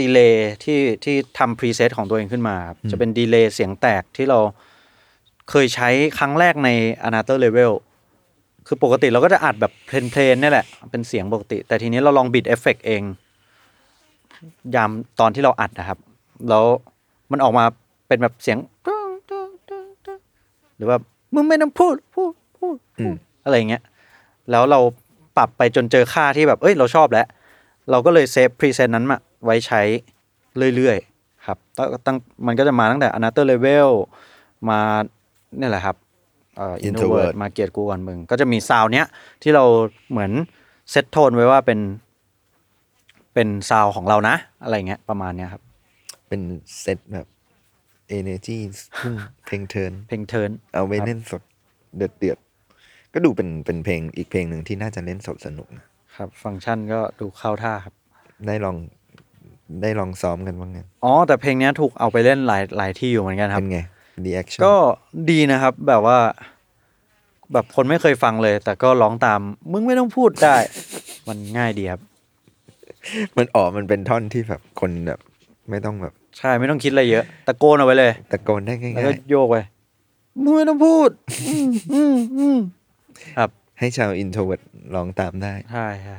[0.00, 4.38] delay ที่ที่ทำ preset ของตัวเองขึ้นมาครับจะเป็น delay เสียงแตกที่เรา
[5.50, 5.88] เคยใช้
[6.18, 6.70] ครั้งแรกใน
[7.08, 7.72] Another Level
[8.66, 13.02] คือปกติเราก็จะอัดแบบ plain ๆนี่แหละ เป็นเสียงปกติ แต่ทีนี้เราลองบิดเอฟเฟกต์เอง
[14.74, 14.90] ยาม
[15.20, 15.98] ตอนที่เราอัดนะครับ
[16.48, 16.64] แล้ว
[17.32, 17.64] มันออกมา
[18.10, 18.58] เป็นแบบเสียง
[20.76, 20.98] หรือว่า
[21.34, 23.82] มึงไม่ต้องพูดพูดพูดพูดอะไรอย่างเงี้ย
[24.50, 24.80] แล้วเรา
[25.36, 27.26] ปรับไปจนเจอค่าที่แบบ เอ้ยเราชอบแล้ว
[27.90, 29.80] เราก็เลย save preset นั้นมาไว้ใช้
[30.76, 33.90] เรื่อยๆ ครับตั้งตั้งมันก็จะมาตั้งแต่ another level
[34.68, 34.80] มา
[35.58, 35.96] เนี่ยแหละครับ
[36.56, 39.06] เอ่อ Introvert introvert มาเกียรติกูก่อนมึง ก็จะมีซาวเนี้ย
[39.42, 39.64] ที่เรา
[40.10, 40.30] เหมือน
[40.90, 41.80] set tone ไว้ว่าเป็น
[43.34, 45.62] เป็นซาวของเรานะ อะไรเงี้ยประมาณเนี้ยครับ
[46.28, 46.40] เป็น
[46.80, 47.26] เซตแบบ
[48.18, 48.58] energy
[48.98, 49.14] พุ่ง
[49.46, 51.42] เพลง turn เพลง turn เอาไว้เล่นสด
[51.96, 55.84] เดือดเดือดๆก็ดูเป็นเป็นเพลงอีกเพลงหนึ่งที่น่าจะเล่นสดสนุกนะ
[56.16, 57.94] ครับ ฟังก์ชันก็ดูเข้าท่าครับ
[58.46, 58.76] ได้ลอง
[59.82, 63.80] ได้ลองซ้อมกันบ้างไงอ๋อ แต่เพลงเนี้ยถูกเอาไปเล่นหลายหลายที่อยู่เหมือนกันครับเป็นไง
[64.26, 64.74] reaction ก็
[65.30, 66.18] ดีนะครับ แบบว่า
[67.52, 69.40] แบบคนไม่เคยฟังเลย แต่ก็ร้องตาม
[69.72, 70.56] มึงไม่ต้องพูดได้
[71.28, 72.00] มันง่ายดีครับ
[73.36, 75.20] มันออกมันเป็นท่อนที่แบบคนแบบ
[75.70, 79.56] ไม่ต้องแบบ ใช่ไม่ต้องคิดอะไรเยอะ ตะโกนเอาไว้เลย ตะโกนได้แล้วง่าก็โยกไป
[80.42, 81.08] มึงไม่ต้องพูด
[81.48, 82.58] อืมอืมอืม
[83.36, 84.62] ครับ ๆให้ชาว introvert
[84.94, 86.16] ร้องตามได้ ใช่ใช่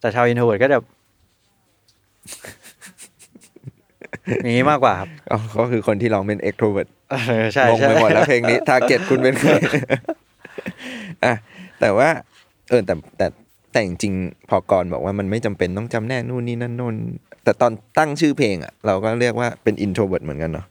[0.00, 0.78] แต่ชาวอินโทรเวิร์ดก็จะ
[4.42, 9.52] อย่างนี้มากกว่าครับอ๋อก็คือคนที่ร้องเป็น extrovert เออใช่งงใช่ ไปหมดแล้วเพลงนี้ทาร์เก็ตคุณเป็นใคร
[11.24, 11.34] อะ
[11.80, 12.08] แต่ว่า
[12.68, 13.26] เออแต่แต่
[13.72, 16.94] แต่จริงๆพอกรบอกว่ามันไม่จำเป็นต้องจำแนกนู่นนี่นั่นโน่น
[17.44, 20.66] แต่ตอนตั้งชื่อเพลงอะ เราก็เรียกว่าเป็น introvert เหมือนกันเนาะ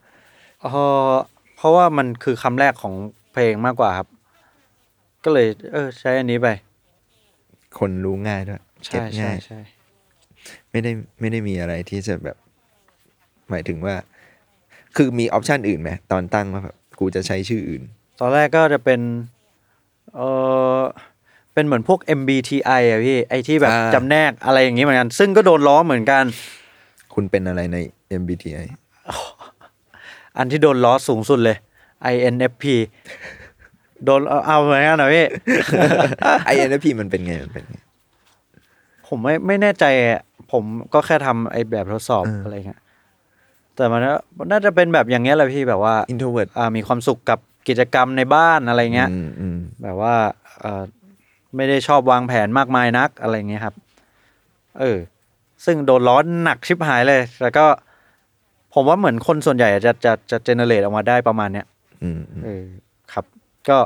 [0.61, 0.65] เอ
[1.09, 1.13] อ
[1.55, 2.93] เพราะว่ามันคือคำแรกของ
[3.33, 4.07] เพลงมากกว่าครับ
[5.23, 6.47] ก็เลย เออ ใช้อันนี้ไป
[7.79, 9.59] คนรู้ง่ายด้วยเก็ใช่ตใช่ง่าย ใช่
[10.71, 12.37] ไม่ได้ไม่ได้มีอะไรที่จะแบบ
[13.49, 13.95] หมายถึงว่า
[14.95, 17.83] คือมีออปชันอื่นไหมตอนตั้งว่าแบบกูจะใช้ชื่ออื่น
[18.19, 19.01] ตอนแรกก็จะเป็น
[20.15, 20.21] เอ
[20.77, 20.81] อ
[21.53, 26.23] เป็นเหมือนพวก MBTI อะพี่ ไอที่แบบอ่า จำแนกอะไรอย่างนี้เหมือนกัน ซึ่งก็โดนล้อเหมือนกัน
[27.13, 27.77] คุณเป็นอะไรใน
[28.21, 28.67] MBTI
[30.37, 31.57] อันที่โดนล้อสูงสุดเลย
[32.13, 32.63] INFP
[34.05, 35.25] โดนเอาเอาเหมือนกันเหรอพี่
[36.53, 37.77] INFP มันเป็นไงมันเป็นไง
[39.07, 40.21] ผมไม่ไม่แน่ใจอะ
[40.51, 42.81] ผมก็แค่ทำไอแบบทดสอบเออออะไรเงี้ย
[43.75, 44.15] แต่มันก็
[44.51, 50.15] น่าจะเป็นแบบอย่างเงี้ยแหละพี่แบบว่า introvert อ่ามีความสุขกับกิจกรรมในบ้านอะไรเงี้ยอืมอืมแบบว่า
[50.59, 50.83] เออ
[51.55, 53.75] ไม่ได้ชอบวางแผนมากมายนักอะไรเงี้ยครับ
[54.79, 54.97] เออ
[55.65, 57.65] ซึ่งโดนร้อนหนักชิบหายเลย แล้วก็
[58.73, 61.65] ผมว่าเหมือนคนส่วนใหญ่อะจะจะจะเจเนเรตออกมาได้ประมาณเนี้ย
[62.03, 62.65] อืมอืมเออ
[63.13, 63.25] ครับ
[63.69, 63.77] ก็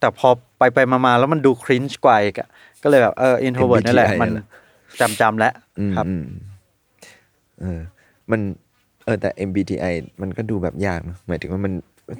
[0.00, 2.48] แต่พอไปไปมามาแล้วมันดู cringe กว่าอีกอะ
[2.82, 4.30] ก็เลยแบบเออ introvert นี่แหละ มัน
[5.00, 6.24] จำจำๆแล้วอืมครับอืม
[7.60, 7.80] เออ
[8.30, 8.40] มัน
[9.04, 9.92] เออแต่ MBTI
[10.22, 11.72] มันก็ดูแบบยากนะหมายถึงว่ามัน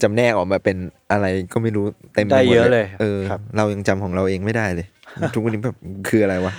[0.02, 0.76] จำแนกออกมาเป็น
[1.12, 4.86] อะไรก็ไม่รู้เต็มไปหมดได้เยอะเลยเออครับเรายังจำของเราเองไม่ได้เลย
[5.34, 5.76] ทุกวันนี้แบบ
[6.08, 6.52] คืออะไรวะ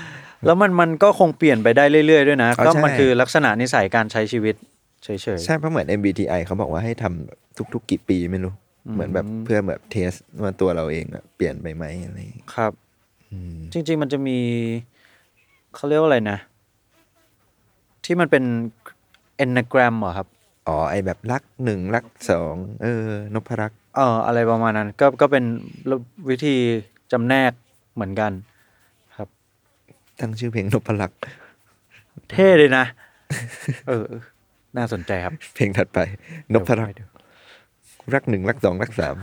[0.45, 4.55] แล้วมันมันก็คงเปลี่ยนไปได้เรื่อยๆด้วยนะอ๋อก็ใช่มันคือลักษณะนิสัยการใช้ชีวิต
[5.03, 8.53] เฉยใช่เพราะเหมือน MBTI เขาบอกว่าให้ทำทุก ๆ กี่ปีไม่รู้
[8.93, 12.71] เหมือนแบบเพื่อแบบเทสว่าตัวเราเองอะเปลี่ยนไปไหมอะไรอย่างเงี้ยๆครับ
[13.31, 14.37] อืมจริง ๆ มันจะมี
[15.75, 16.37] เขาเรียกว่าอะไรนะ
[18.05, 18.43] ที่มันเป็น
[19.43, 20.27] enneagram เหรอครับ
[20.67, 25.43] อ๋อไอแบบรักหนึ่งรักสองเออนพรักษ์เอออะไรประมาณนั้น ก็ก็เป็น
[26.29, 26.55] วิธี
[27.11, 27.51] จำแนก
[27.95, 28.31] เหมือนกัน
[30.19, 31.19] ตั้งชื่อเพลงนพรักษ์
[32.31, 32.85] เท่เลยนะ
[33.87, 34.21] เออเออ
[34.77, 35.99] น่าสนใจครับ เพลงถัดไป
[36.53, 37.09] นพรักษ์เดี๋ยว
[38.13, 39.15] รักหนึ่งรักสองรักสาม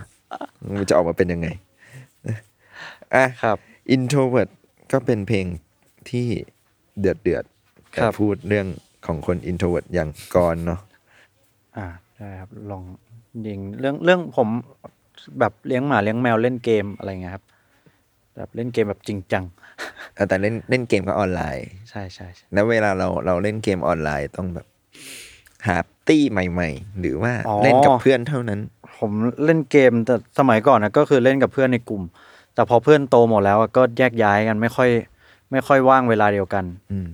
[0.78, 1.48] มันจะออกมาเป็นยังไง
[3.14, 3.58] อะครับ
[3.94, 4.48] introvert
[4.92, 5.46] ก็เป็นเพลง
[6.10, 6.26] ที่
[6.98, 8.66] เดือดเดือดๆครับแต่พูดเรื่อง
[9.06, 10.80] ของคน introvert อย่างกรเนาะ
[11.76, 12.82] อ่าได้ครับลอง
[13.46, 14.48] ยิงเรื่องเรื่องผม
[15.40, 17.44] แบบเลี้ยงหมาเลี้ยงแมวเล่นเกมอะไรเงี้ยครับ
[18.36, 19.44] แบบเล่นเกมแบบจริงจัง
[19.80, 19.85] อะ
[20.28, 24.66] แต่เล่นเล่นเกมก็ออนไลน์ใช่ใช่ใช่แล้วเวลาเราเราเล่นเกมออนไลน์ต้องแบบ
[25.66, 25.76] หา
[26.08, 28.60] ตี้ใหม่ ๆ หรือว่าอ๋อเล่นกับเพื่อนเท่านั้น
[28.98, 29.10] ผม
[29.44, 32.02] เล่นเกมแต่สมัยก่อนนะก็คือเล่นกับเพื่อนในกลุ่ม
[32.54, 34.90] แต่พอเพื่อนโตหมดแล้วอะก็แยกย้ายกันไม่ค่อย
[35.52, 37.08] ไม่ค่อยว่างเวลาเดียวกัน อืม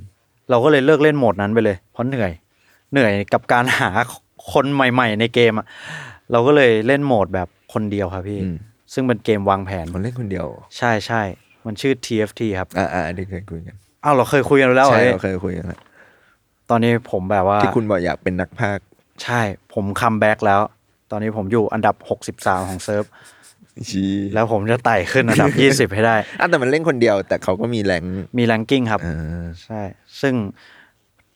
[0.50, 2.32] เราก็เลยเลิกเล่นโหมดนั้นไปเลย เพราะเหนื่อย
[2.92, 3.90] เหนื่อยกับการหา
[4.52, 5.66] คนใหม่ ๆ ในเกมอะ
[6.32, 8.56] เราก็เลยเล่นโหมดแบบคนเดียวครับพี่อืม
[8.92, 10.46] ซึ่งเป็นเกมวางแผนคนเล่นคนเดียว
[10.78, 11.22] ใช่ใช่
[11.66, 15.80] มันชื่อ TFT ครับอ่าอ่าอันนี้เคยคุยกันอ้าวเราเคยคุยกันแล้วเหรอใช่พี่เราเคยคุยกันแล้ว
[16.70, 18.84] ตอนนี้ผมแบบว่า ที่คุณบอกอยากเป็นนักพากย์
[19.24, 19.40] ใช่
[19.74, 20.60] ผม comeback แล้ว
[21.10, 21.94] ตอนนี้ผมอยู่อันดับ
[22.32, 23.04] 63 ของเซิร์ฟ
[23.90, 25.52] SEA แล้วผมจะไต่ขึ้นอันดับ
[25.88, 28.04] 20 ให้ได้อะแต่มันเล่นคนเดียว แต่เขาก็มี rank
[28.38, 29.80] มี ranking ครับอ่าใช่
[30.20, 30.34] ซึ่ง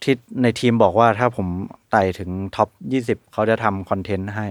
[0.03, 1.47] ที่ในทีมบอกว่าถ้าผม
[1.91, 2.69] ไต่ถึง top
[3.03, 4.47] 20 เขาจะทำ content ให้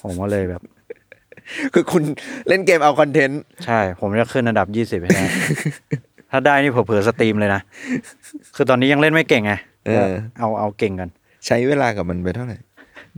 [0.00, 0.62] ผมก็เลยแบบ
[1.74, 2.02] คือคุณ
[2.48, 5.24] เล่นเกมเอา content ใช่ ผมจะขึ้นอันดับ20ให้ได้
[6.30, 7.60] ถ้าได้นี่เผลอๆ stream เลยนะ
[8.56, 9.52] คือตอนนี้ยังเล่นไม่เก่งไง
[9.86, 11.08] เออ เอาเอาเก่งก่อน
[11.46, 12.58] ใช้เวลากับมันไปเท่าไหร่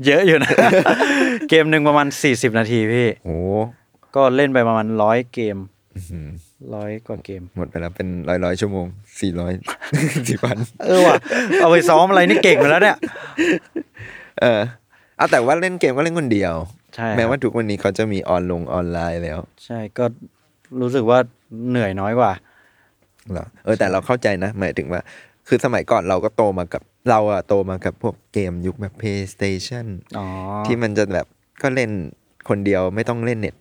[0.07, 0.53] เยอะอยู่นะ
[1.49, 3.37] เกมหนึ่งประมาณ40นาทีพี่ โอ้
[4.17, 5.57] ก็เล่นไปประมาณร้อยเกม
[5.97, 6.29] อื้อหือ
[6.75, 8.87] ร้อยกว่าเกม หมดไปแล้วเป็นร้อยร้อยชั่วโมง
[9.21, 9.53] สี่ร้อย
[10.29, 11.17] สี่พัน เออว่ะ
[11.61, 12.97] เอาไปซ้อมอะไรนี่เก่งไปแล้วเนี่ย
[14.41, 14.61] เออ
[15.17, 16.55] เอาแต่ว่าเล่นเกมก็เล่นคนเดียว
[16.95, 20.05] ใช่ครับแม้ว่าทุกวันนี้เขาจะมีออนลงออนไลน์แล้ว ใช่ก็
[20.81, 21.19] รู้สึกว่า
[21.69, 22.33] เหนื่อยน้อยกว่า
[23.33, 25.01] เหรอเออแต่เราเข้าใจนะ หมายถึงว่า
[25.49, 29.87] คือสมัยก่อนเราก็โตมากับเราอะโตมากับพวกเกมยุคแบบ PlayStation
[30.19, 30.27] อ๋อ
[30.67, 31.27] ที่มันจะแบบ
[31.63, 31.91] ก็เล่น
[32.49, 33.55] คนเดียวไม่ต้องเล่นเน็ต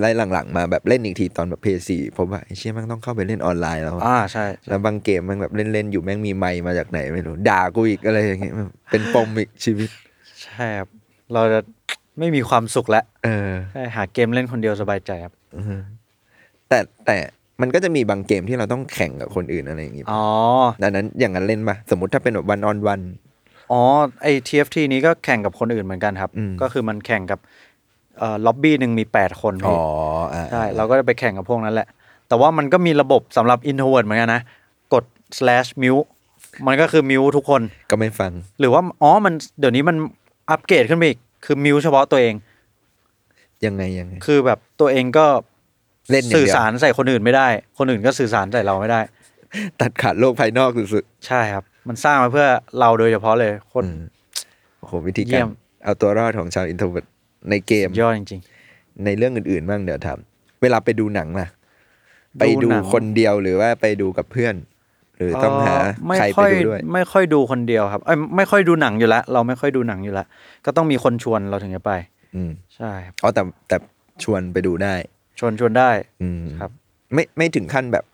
[0.00, 9.90] ไล่หลังๆ มาแบบเล่นอีกทีตอนแบบ PS4 เพราะว่าไอ้เชี่ยมันต้องเข้าไปเล่นออนไลน์แล้วอะอ่าใช่ แล้วบางเกมมันแบบเล่นๆอยู่แม่งมีไมค์มาจากไหนไม่รู้ ด่ากูอีกอะไรอย่างเงี้ยมันเป็นปมอีกชีวิต
[10.42, 10.88] ใช่ครับ
[11.32, 11.60] เราจะ
[12.18, 15.32] ไม่มีความสุขแล้วเออใช่หาเกมเล่นคนเดียวสบายใจครับ
[16.68, 17.16] แต่แต่
[17.60, 20.24] มันก็จะมีบางเกมที่เราต้องแข่งกับคนอื่นอะไรอย่างงี้อ๋อ
[20.82, 23.00] ดังนั้นอย่างนั้นเล่นปะสมมติถ้าเป็นแบบวันออนวัน
[23.72, 23.80] อ๋อ
[24.22, 27.38] ไอ TFT นี้ก็แข่งกับคนอื่นเหมือนกันครับ อืม ก็คือมันแข่งกับ
[28.18, 29.80] เอ่อล็อบบี้หนึ่งมีแปดคนอ๋พี่อ
[30.34, 31.88] อ่าใช่เราก็จะไปแข่งกับพวกนั้นแหละ
[32.28, 34.42] แต่ว่ามันก็มีระบบสำหรับ introvert เหมือนกันนะ
[34.94, 35.04] กด
[35.38, 36.06] slash mute
[36.66, 39.96] มันก็คือ mute ทุกคน ก็ไม่ฟัง หรือว่า อ๋อ มันเดี๋ยวนี้มัน
[40.50, 42.34] อัปเกรดขึ้นไปอีก คือ mute เฉพาะตัวเอง
[43.66, 45.26] ยังไงยังไง คือแบบตัวเองก็
[46.10, 49.00] เล่นอย่างเดียวสื่อสารใส่คนอื่นไม่ได้ คนอื่นก็สื่อสารใส่เราไม่ได้
[49.80, 52.46] ตัดขาดโลกภายนอกสุดใช่ครับ มันสร้างมาเพื่อ
[52.80, 54.00] เราโดยเฉพาะเลยโคๆตรอืม
[54.78, 55.50] โอ้โหวิธีเยี่การยม
[55.84, 57.10] เอาตัวรอดของชาวอินโทรเวิร์
[57.50, 58.40] ในเกม ยอดจริง
[59.04, 61.48] ในเรื่องอื่นๆบ้างเดี๋ยวทำเวลาไปดูหนังล่ะ
[62.38, 64.54] ไปดูดูหนัง คนเดียวหรือว่าไปดูกับเพื่อน
[65.16, 70.26] หรือๆต้องหาเไม่ใครค่ไปอยดูด้วย ไม่ค่อยดูคนเดียวครับเอ้ยไม่ค่อยดูหนังอยู่แล้วเราไม่ค่อยดูหนังอยู่แล้ว
[70.64, 71.92] ก็ต้องมีคนชวนเราถึงจะไป
[72.34, 73.76] อืมใช่ครับอ๋อแต่แต่
[74.22, 74.94] ชวนไปดูได้
[75.38, 75.90] ชวนชวนได้
[76.22, 76.70] อืมครับ
[77.14, 78.04] ไม่ไม่ถึงขั้นแบบ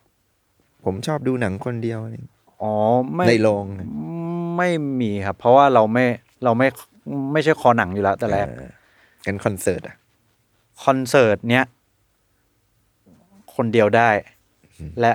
[0.85, 2.73] ผมชอบดูหนังคนเดียวอะไรอย่างเงี้ยอ๋อ
[3.15, 3.65] ไม่ในโรง
[4.57, 6.07] ไม่มีครับ เพราะว่าเราไม่
[6.45, 6.69] เราไม่
[7.33, 8.71] ไม่ใช่คอหนังอยู่แล้วแต่แรกเออ
[9.27, 9.97] กันคอนเสิร์ตอะ
[10.85, 11.65] คอนเสิร์ตเนี้ย
[13.55, 14.11] คนเดียวได้
[15.01, 15.13] และ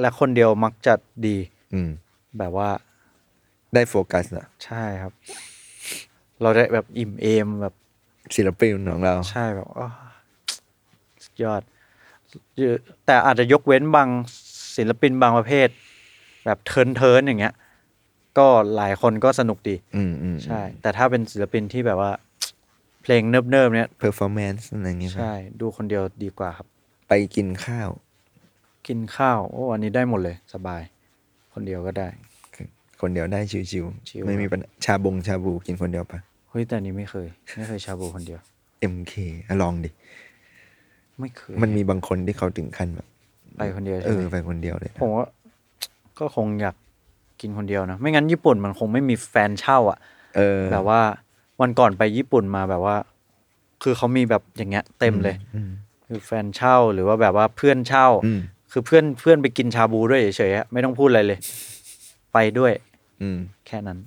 [0.00, 0.94] และคนเดียวมักจะ
[1.26, 1.36] ดี
[1.74, 1.90] อืม
[2.38, 2.70] แบบว่า
[3.74, 5.12] ได้โฟกัสนะใช่ครับ
[6.42, 7.74] เราได้แบบอิ่มเอมแบบ
[8.36, 9.88] ศิลปินของเราใช่แบบอ้อ
[11.24, 11.62] สุดยอด
[12.58, 14.08] เยอะแต่อาจจะยกเว้นบาง
[14.76, 15.68] ศิลปินบางประเภท
[16.44, 17.54] แบบ turn turn อย่างเงี้ย
[18.38, 22.12] ก็หลายคนก็สนุกดี อืมอืมใช่ แต่ถ้าเป็นศิลปินที่แบบว่า
[23.02, 26.66] เพลงเนิบๆเนี้ย performance อะไรอย่างเงี้ยป่ะใช่ ดูคนเดียวดีกว่าครับ
[27.08, 27.88] ไปกินข้าว
[28.86, 30.82] กินข้าวโอ้อันนี้ได้หมดเลยสบาย
[31.52, 32.08] คนเดียวก็ได้
[33.00, 36.18] คนเดียวได้ชิวชิว ๆ ไม่มีปัญหาชาบงชาบูกินคนเดียวปะ
[36.50, 38.40] เฮ้ยแต่อันนี้ไม่เคย ไม่เคยชาบูคนเดียว
[38.94, 39.14] MK
[39.48, 39.90] อะลองดิ
[41.20, 43.06] ไม่เคยมันมีบางคนที่เขาถึงขั้นแบบ
[43.58, 45.26] ไปคนเดียวเอใช่อไหมไปคนเดียวเลยนะผมว่า
[46.18, 46.76] ก็คงอยาก
[47.40, 49.98] กินคนเดียวนะ ไม่งั้นญี่ปุ่นมันคงไม่มีแฟนเช่าอะ
[50.36, 51.00] เออ แบบว่า
[51.60, 52.96] วันก่อนไปญี่ปุ่นมาแบบว่า
[53.82, 55.70] คือเขามีแบบอย่างเงี้ย เต็มเลย อืม
[56.06, 58.40] คือแฟนเช่าหรือว่าแบบว่าเพื่อนเช่า อืม
[58.72, 61.38] คือเพื่อนเพื่อนไปกินชาบูด้วยเฉยๆอะไม่ต้องพูดอะไรเลย
[62.32, 62.72] ไปด้วย
[63.22, 63.98] อืม แค่นั้น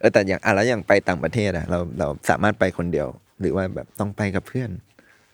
[0.00, 3.08] เออแต่อย่างอะแล้วอย่างไปต่างประเทศอะเราเราสามารถไปคนเดียว
[3.40, 4.70] หรือว่าแบบต้องไปกับเพื่อน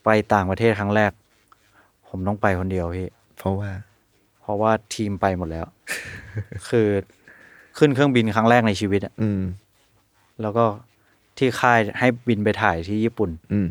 [0.05, 1.11] ไปต่างประเทศครั้งแรก
[2.09, 3.69] ผมต้องไปคนเดียวพี่ เพราะว่า
[4.41, 5.65] เพราะว่าทีมไปหมดแล้ว
[6.69, 6.87] คือ
[7.77, 9.41] ขึ้นเครื่องบินครั้งแรกในชีวิตอะอืม
[10.41, 10.65] แล้วก็
[11.37, 13.67] ที่ค่ายให้บินไปถ่ายที่ญี่ปุ่น อืม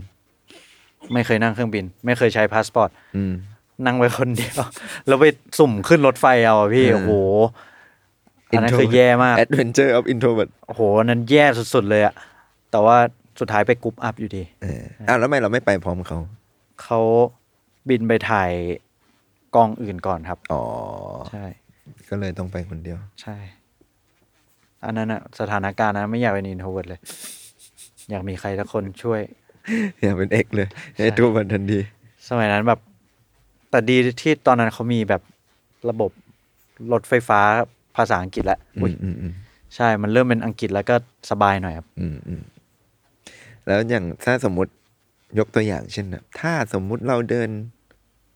[1.12, 3.32] ไม่เคยนั่งเครื่องบิน ไม่เคยใช้พาสปอร์ต อืม
[3.86, 4.54] นั่งไปคนเดียว
[5.06, 5.24] แล้วไป
[5.58, 7.12] สุ่มขึ้นรถไฟเอาอะพี่เออโอ้โห
[8.48, 12.14] อันนั้นคือแย่มาก Adventure of Introvert โอ้โหอันนั้นแย่สุดๆเลยอะ
[12.70, 12.96] แต่ว่า
[13.40, 16.18] สุดท้ายไป group up อยู่ดี เอออ้าวแล้วทำไมเราไม่ไปพร้อมเขา
[16.82, 17.00] เขา
[17.88, 18.50] บินไปถ่าย
[19.54, 20.62] กองอื่นก่อนครับ อ๋อ
[21.30, 21.44] ใช่
[22.08, 23.36] ก็เลยต้องไปคนเดียว ใช่
[24.84, 27.00] อันนั้นอะสถานการณ์นั้นไม่อยากเป็น introvert เลย
[28.10, 29.20] อยากมีใครสักคนช่วย
[30.00, 31.80] อย่าเป็นเอกเลยไอ้ตัวมันทันที
[32.28, 32.80] สมัยนั้นแบบ
[33.70, 35.22] แต่ดีที่ตอนนั้นเขามีแบบ
[35.90, 36.10] ระบบ
[36.92, 37.40] รถไฟฟ้า
[37.96, 39.32] ภาษาอังกฤษแล้วอือุ๊ยมอืมอืม
[39.76, 40.94] ใช่ มันเริ่มเป็นอังกฤษแล้วก็
[41.30, 42.42] สบายหน่อยครับ อืมอืม
[43.66, 44.72] แล้วอย่างถ้าสมมุติ
[45.38, 47.48] ยกตัวอย่างเช่นแบบถ้าสมมุติเราเดิน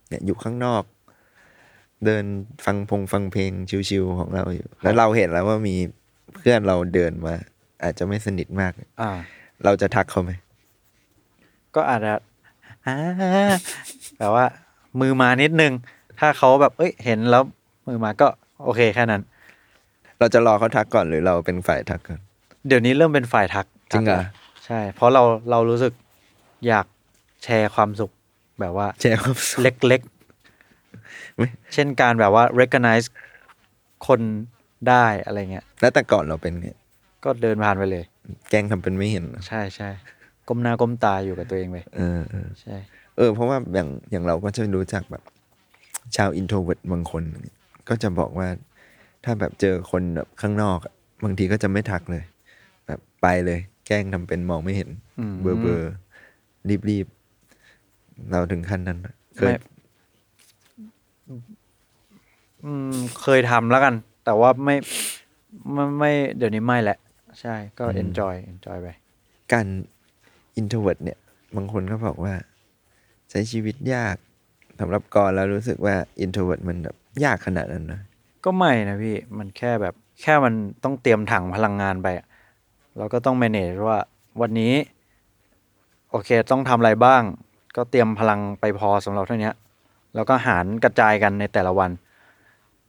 [0.08, 0.82] เนี่ยอยู่ข้างนอก
[2.04, 2.24] เดิน
[2.64, 3.50] ฟังพงฟังเพลง
[3.88, 5.76] ชิวๆของเราอยู่ แล้วเราเห็นแล้วว่ามี
[6.34, 7.34] เพื่อนเราเดินมา
[7.82, 9.10] อาจจะไม่สนิทมาก อ่า
[9.64, 10.32] เราจะทักเขาไหม
[11.74, 12.12] ก็อาจจะ
[12.86, 12.96] อ่า
[14.18, 14.46] แบบว่า
[15.00, 15.72] มือมานิดนึง
[16.20, 17.42] ถ้าเขาแบบเอ้ยเห็นแล้ว
[17.88, 18.28] มือมาก็
[18.64, 19.22] โอเคแค่นั้น
[20.18, 22.20] เราจะรอเขาทักก่อนหรือเราเป็นฝ่ายทักก่อน
[22.68, 24.30] เดี๋ยวนี้เริ่มเป็นฝ่ายทักจริงเหรอทักแล้ว
[24.66, 25.92] ใช่ เพราะเราเรารู้สึก
[26.66, 26.86] อยาก
[27.44, 28.10] แชร์ความสุข
[28.60, 30.00] แบบว่าแชร์ความสุขเล็ก
[31.36, 33.06] ไม่ๆเช่นการแบบว่า recognize
[34.06, 34.20] คน
[34.88, 36.68] ได้อะไรเงี้ย แล้วแต่ก่อนเราเป็นไง
[37.24, 38.04] ก็เดินผ่านไปเลย
[38.50, 39.90] แกล้งทำเป็นไม่เห็นเหรอใช่ใช่
[40.48, 42.76] ก้มหน้าก้มตาอยู่กับตัวเองไปเออเออใช่
[43.16, 45.22] เออเพราะว่าอย่างอย่างเราก็จะรู้จักแบบ
[46.16, 47.22] ชาว introvert บางคน
[47.88, 48.48] ก็จะบอกว่า
[49.24, 50.92] ถ้าแบบเจอคนแบบข้างนอกอะ
[51.24, 52.22] บางทีก็จะไม่ทักเลย
[52.86, 55.92] แบบไปเลย แกล้งทำเป็นมองไม่เห็นอืมเบอร์เบอร์
[56.68, 59.52] รีบรีบๆเราถึงขั้นนั้นอะเคยไม่
[62.64, 64.76] อืมเคยทำแล้วกัน แต่ว่าไม่
[65.72, 66.98] ไม่ไม่ เดี๋ยวนี้ไม่แหละ
[67.40, 68.88] ใช่ก็ enjoy enjoy ไป
[69.52, 69.66] การ
[70.56, 71.18] introvert เนี่ย
[71.56, 74.16] บางคนก็บอกว่าใช้ชีวิตยาก
[74.80, 78.00] สำหรับกรแล้วรู้สึกว่า introvert มันแบบยากขนาดนั้นนะ
[78.44, 82.26] ก็ไม่นะพี่มันแค่แบบแค่มันต้องเตรียมถังพลังงานไปอะ
[82.98, 83.98] เราก็ต้อง manage ว่า
[84.40, 84.74] วันนี้
[86.10, 87.22] โอเคต้องทำอะไรบ้าง
[87.76, 89.52] ก็เตรียมพลังไปพอสำหรับเท่านี้
[90.14, 91.90] แล้วก็หารกระจายกันในแต่ละวัน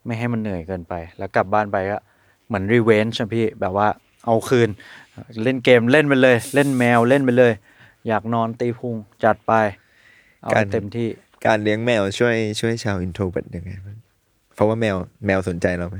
[0.06, 1.98] ไม่ให้มันเหนื่อยเกินไป แล้วกลับบ้านไปก็
[2.48, 3.88] เหมือน revenge พี่แบบว่า
[4.26, 4.70] เอาคืน
[5.44, 7.54] เล่นเกมเล่นไปเลย เล่นแมวเล่นไปเลย
[8.08, 9.54] อยากนอนตีพุงจัดไป
[10.46, 11.08] เอาให้เต็มที่
[11.46, 13.98] การเลี้ยงแมวช่วยช่วยชาว introvert ยังไงบ้าง
[14.56, 15.98] เพราะว่าแมวแมวสนใจเราไหม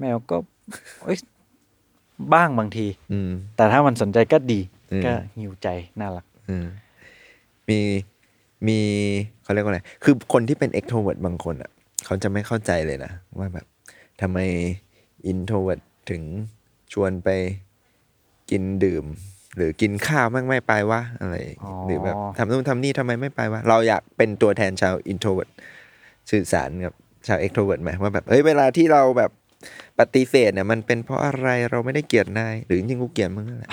[0.00, 0.36] แมวก็
[1.02, 1.18] เอ้ย
[2.34, 4.60] บ้างบางที อืม แต่ถ้ามันสนใจก็ดี
[4.92, 5.68] อืม ก็หิวใจ
[6.00, 6.66] น่ารัก อืม
[7.68, 7.80] มี
[8.68, 8.78] มี
[9.42, 11.70] เขาเรียกว่าอะไร คือคนที่เป็น extrovert บางคนอะ
[12.04, 13.66] เขาจะไม่เข้าใจเลยนะ ว่าแบบ
[14.20, 14.38] ทำไม
[15.30, 16.22] introvert ถึง
[16.92, 17.28] ชวนไป
[18.50, 19.04] กินดื่ม
[19.58, 25.50] หรือกินข้าวมั่งไม่ไปวะอะไรอ๋อหรือแบบทำนู่นทำนี่ทำไมไม่ไปวะเราอยากเป็นตัวแทนชาว introvert
[26.30, 26.92] สื่อสารกับ
[27.26, 29.30] ชาว extrovert ไหมว่าแบบเฮ้ยเวลาที่เราแบบ
[29.98, 33.70] ปฏิเสธเนี่ยมันเป็นเพราะอะไรเราไม่ได้เกลียดนายหรือจริงๆกูเกลียดมึงนั่นแหละ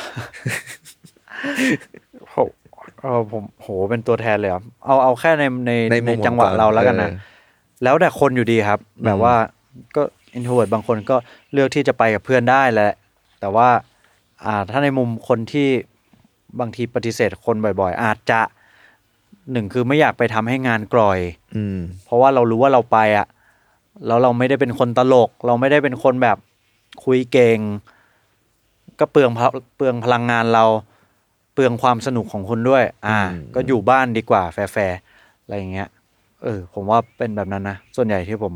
[2.31, 2.35] โห
[3.01, 7.17] เออผมโหเป็นตัวแทนเลยเหรอเอาเอาแค่ในในในมุในมจังหวะของเราแล้วกันนะเออ
[7.83, 9.35] แล้วแต่คนอยู่ดีครับ แบบว่า
[9.95, 10.01] ก็
[10.33, 11.15] introvert บางคนก็
[11.53, 12.93] เลือกที่จะไปกับเพื่อนได้แหละ
[13.39, 13.67] แต่ว่า
[14.43, 15.67] อ่าถ้าในมุมคนที่
[16.59, 18.41] บางทีปฏิเสธคนบ่อย ๆ อาจจะ
[19.51, 21.19] หนึ่งคือไม่อยากไปทำให้งานกร่อย
[21.55, 23.27] อืม เพราะว่าเรารู้ว่าเราไปอะ
[24.07, 26.37] แล้วเราไม่ได้เป็นคนตลก เราไม่ได้เป็นคนแบบ
[27.03, 27.59] คุยเก่ง
[28.99, 29.43] ก็เปลืองพล
[29.77, 30.65] เปลืองพลังงานเรา
[31.53, 35.89] เปลืองความสนุกของคุณด้วย อ่า อืม ก็อยู่บ้านดีกว่า แฟร์ๆอะไรอย่างเงี้ย
[36.43, 38.53] เออ ผมว่าเป็นแบบนั้นนะส่วนใหญ่ที่ผม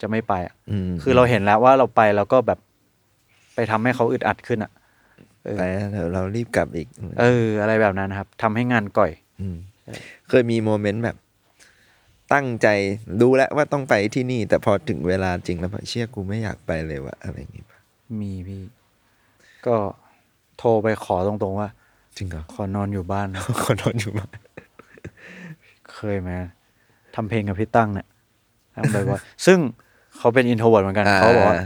[0.00, 2.58] จะไม่ไปอะอืมคือเราเห็นแล้วว่าเราไปแล้วก็แบบ
[3.54, 4.81] ไปทำให้เขาอึดอัดขึ้นอะเออ
[5.56, 6.86] ไปแล้วเดี๋ยวเรารีบกลับอีก
[7.20, 9.10] เออ อะไรแบบนั้นนะครับทำให้งานก่อย
[9.54, 9.56] ม
[10.28, 11.16] เคยมี moment แบบ
[12.32, 12.68] ตั้งใจ
[13.20, 17.78] รู้แล้วว่าต้องไปที่นี่ แต่พอถึงเวลาจริงแล้วแบบเชี่ยกูไม่อยากไปเลยวะอะไรอย่างงี้ปะ
[18.20, 18.62] มีพี่
[19.66, 19.76] ก็
[20.58, 21.68] โทรไปขอตรงๆว่า
[22.16, 24.36] จริงเหรอขอนอนอยู่บ้านนะขอนอนอยู่บ้าน
[25.94, 26.30] เคยไหม
[27.14, 28.06] ทำเพลงกับพี่ตั้งเนี่ย
[28.74, 29.58] ทำแบบว่าซึ่ง
[30.18, 31.60] เขาเป็น introvert เหมือนกันเขาบอกว่า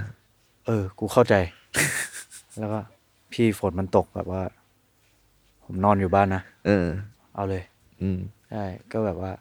[0.66, 1.34] เออ กูเข้าใจ
[2.58, 2.80] แล้วก็
[3.32, 4.42] พี่ฝนมันตกแบบว่า
[5.64, 6.86] ผมนอนอยู่บ้านนะ เออ
[7.34, 7.62] เอาเลย
[8.02, 8.18] อืม
[8.50, 9.32] ใช่ก็แบบว่า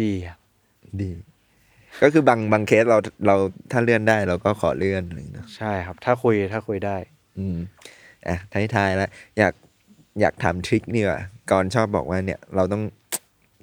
[0.00, 0.38] ดีครับ
[1.02, 1.10] ดี
[2.02, 3.36] ก็คือบางบางเคสเราเรา
[3.70, 6.96] ถ้าเลื่อนได้เราก็ขอเลื่อนอะไรอย่างเงี้ยใช่ครับ ถ้าคุยถ้าคุยได้
[7.38, 7.56] อืม
[8.26, 9.54] อะท้ายๆแล้วอยาก
[10.20, 12.82] อยากถามทริคนี่ว่าก่อนชอบบอกว่าเนี่ย เราต้อง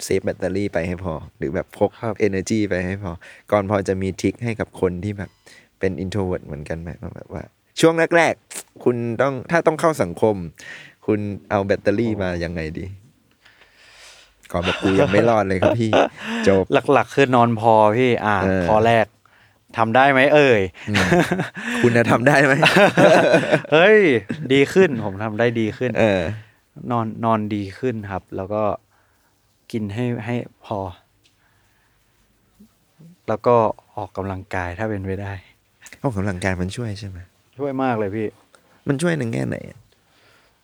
[0.04, 3.12] เซฟแบตเตอรี่ไปให้พอ หรือแบบพก ครับ energy ไปให้พอ
[3.52, 5.30] ก่อนพอจะมีทริคให้กับคนที่แบบ
[5.80, 7.44] เป็น introvert เหมือนกันไหมว่าแบบว่า
[7.80, 10.36] ช่วงแรก ๆ คุณต้องถ้าต้องเข้าสังคม
[11.06, 11.20] คุณ
[11.50, 12.86] เอาแบตเตอรี่มายังไงดี
[14.52, 15.92] ก่อนบอกกูยังไม่รอดเลยครับพี่
[16.48, 16.64] จบ
[16.94, 19.06] หลัก ๆ คือนอนพอพี่อ่าเออพอแรก
[19.78, 20.62] ทำได้ไหมเอ่ย
[21.82, 22.54] คุณจะทำได้ไหม
[23.74, 24.00] เฮ้ย
[24.54, 26.22] ดีขึ้นผมทำได้ดีขึ้น เออ
[26.92, 28.64] นอนนอนดีขึ้นครับ แล้วก็
[29.72, 30.80] กินให้ให้พอ
[33.28, 33.56] แล้วก็
[33.98, 35.34] ออกกำลังกายถ้าเป็นไปได้
[36.02, 37.20] ออกกำลังกายมันช่วยใช่ไหม
[37.60, 38.28] ช่วยมากเลยพี่
[38.88, 39.80] มันช่วยในแง่ไหนอะ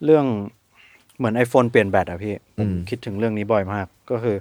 [0.06, 0.26] เรื่อง
[1.18, 4.38] เหมือน iPhone เปลี่ยนแบตอะพี่ผอืมมคิดถึงเรื่องนี้บ่อยมาก ก็คือ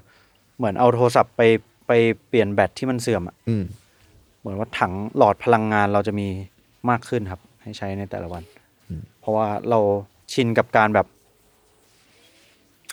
[0.57, 1.43] เหมือนเอาโทรศัพท์ไป
[1.87, 1.93] ไป
[2.29, 3.65] เปลี่ยนแบตที่มันเสื่อมอะอืม
[4.41, 6.29] เหมือนว่าถังหลอดพลังงานเราจะมี
[6.91, 8.43] มากขึ้นครับ ให้ใช้ในแต่ละวัน
[9.21, 9.81] เพราะว่าเรา
[10.33, 11.07] ชินกับการแบบ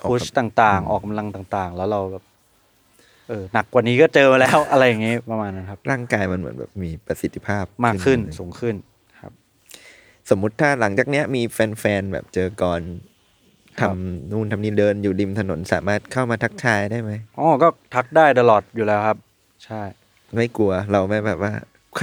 [0.01, 2.24] ออกพุชกำต่าง ๆ ออกกำลังต่าง ๆ แล้วเราแบบ
[3.30, 8.91] เออหนักกว่านี้ก็เจอมาแล้ว อะไรอย่างงี้ประมาณนั้นครับ ร่างกายมันเหมือนแบบมีประสิทธิภาพมากขึ้นเลยสูงขึ้นครับ
[10.30, 12.82] สมมุติถ้าหลังจากเนี้ยมีแฟนๆแบบเจอก่อน
[13.80, 13.96] ครัทำบ
[14.32, 19.18] นู่นทำนี่เดินอยู่ริมถนนสามารถเข้ามาทักทายได้ไหมอ๋อก็ทักได้ตลอดอยู่แล้วครับ
[19.66, 19.82] ใช่
[20.36, 21.52] ไม่กลัวเราไม่แบบว่า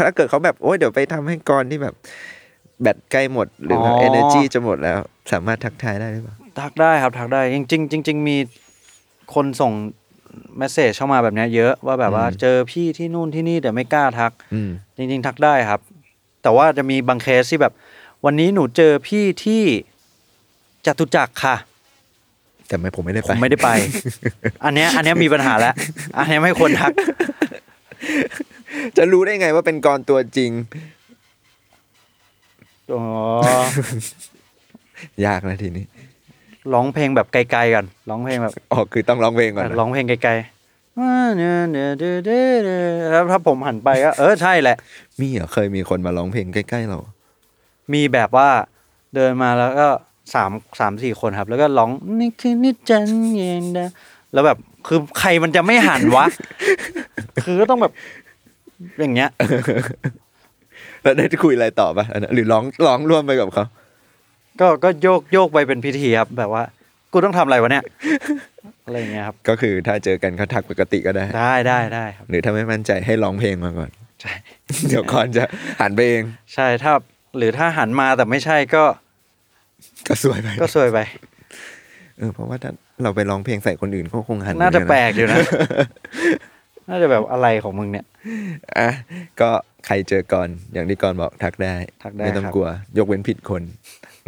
[0.07, 1.95] ถ้าเกิดเขาแบบโอ้ยเดี๋ยวไปทำให้ก่อนที่แบบ
[2.83, 4.99] แบตใกล้หมดหรือว่าอ๋อ energy จะหมดแล้ว
[5.33, 8.37] สามารถทักทายได้หรือเปล่าทักได้ครับทักได้จริงๆจริงๆมี
[9.35, 9.73] คนส่ง
[10.59, 15.81] เมสเซจเข้ามาแบบเนี้ยเยอะว่าแบบว่าอืมเจอพี่ที่นู่นที่นี่แต่ไม่กล้าทักอืมจริง ๆ ทักได้ครับ
[16.43, 17.73] แต่ว่าจะมีบางเคสที่แบบ
[18.25, 19.63] วันนี้หนูเจอพี่ที่
[20.87, 21.57] จตุจักรค่ะ
[22.69, 23.71] แต่ไม่ผมไม่ได้ผไปมไม่ได้ไป
[24.65, 25.75] อันเนี้ยอันเนี้ยมีปัญหาแล้ว
[26.17, 26.93] อันเนี้ยไม่ควรทัก
[28.97, 30.51] จะรู้ได้ไงว่าเป็นกรตัวจริง
[32.95, 33.01] อ๋
[35.23, 35.85] อ ยากนะทีนี้
[36.73, 41.01] ร้องเพลงแบบไกลๆกันร้องเพลงแบบ อ๋อคือต้องร้องเพลงก่อนนะร้องเพลงไกลๆ
[43.11, 44.77] แล้วถ้าผมหันไปก็เออใช่แหละ
[45.21, 46.99] มีเหรอเคยมีคนมาร้องเพลงใกล้ๆเรา
[47.93, 48.49] มีแบบว่า
[49.15, 49.89] เดินมาแล้วก็
[50.35, 53.91] สามสามสี่คนครับ แล้วก็ร้องนี่คือนิจันเย็นนะ
[54.33, 56.27] แล้วแบบคือใครมันจะไม่หันวะ
[57.45, 57.93] คือก็ต้องแบบ
[59.01, 59.31] อย่างเงี้ย
[61.03, 63.65] แล้วได้คุยอะไรต่อปะอันนั้นหรือร้องร้องร่วมไปกับเขา
[64.61, 66.65] ก็ก็โยกโยกไปเป็นพิธีครับ แบบว่า
[67.13, 67.85] กูต้องทำอะไรวะเนี่ย
[68.87, 74.33] อะไรอย่างเงี้ยครับ ก็คือถ้าเจอกันเขาทักปกติก็ได้ ได้ได้ได้ครับ หรือถ้าไม่มั่นใจให้ร้องเพลงมาก่อนใช่
[74.89, 75.45] เดี๋ยวก่อนจะ
[75.81, 76.23] หันไปเอง
[76.55, 76.93] ใช่ถ้า
[77.37, 78.85] หรือถ้าหันมาแต่ไม่ใช่ก็
[80.09, 80.99] ก็สวยไปก็ซวยไป
[82.19, 82.73] เออเพราะว่าถ้า
[83.03, 85.39] เราไปร้องเพลงใส่คนอื่นเขาคงหันน่าจะเหมือแปลนกอยู่นะ
[86.89, 88.07] น่าจะแบบอะไรของมึงเนี่ย
[88.79, 88.91] อะ
[89.41, 89.51] ก็
[89.87, 92.69] ใครเจอก่อนอย่างที่ก่อนบอกทักได้ทักได้ไม่ต้องครับกลัว
[92.99, 93.63] ยกเว้นผิดคน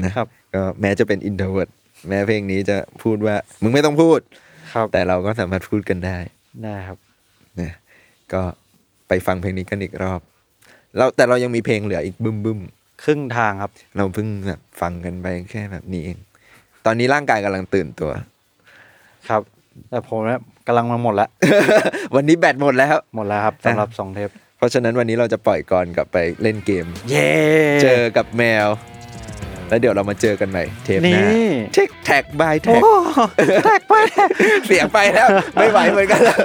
[0.04, 1.68] นะครับ ก็แม้จะเป็น introvert
[2.08, 4.20] แม้เพลงนี้จะพูดว่า มึงไม่ต้องพูด
[4.74, 6.18] ครับ แต่เราก็สามารถพูดกันได้
[6.64, 6.98] ได้ครับ
[7.60, 7.72] นะ
[8.32, 8.42] ก็
[9.08, 10.20] ไปฟังเพลงนี้กันอีกรอบ
[10.96, 12.60] เราแต่เรายังมีเพลงเหลืออีกบึ้มบึ้ม
[13.04, 16.18] ครึ่งทางครับๆเราเพิ่งแบบฟังกันไปแค่แบบนี้เอง
[16.86, 18.10] ตอนนี้ร่างกายกำลังตื่นตัว
[19.28, 19.42] ครับ
[19.90, 21.28] แต่ผมเนี่ยกำลังมาหมดแล้ว
[22.14, 27.30] วันนี้แบตหมดแล้ว หมดแล้วครับสำหรับสองเทปเพราะฉะนั้นวันนี้เราจะปล่อยก่อนกลับไปเล่นเกม เย้
[27.82, 28.68] เจอกับแมว
[29.68, 31.28] แล้วเดี๋ยวเรามาเจอกันใหม่เทปหนี่น้า
[31.74, 32.76] เทคแท็กบายโอ้
[33.36, 34.30] แท็กแท็กไปแท็ก
[34.66, 36.38] เสียงไปแล้ว ไม่ไหวเหมือนกันแล้ว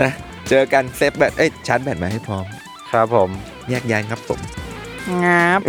[0.00, 0.12] นะ
[0.50, 2.44] เจอกันเซฟแบตเอ้ยชาร์จแบตมาให้พร้อม
[2.92, 3.30] ครับผม
[3.70, 4.40] แยกย้ายครับผม
[5.24, 5.60] งับ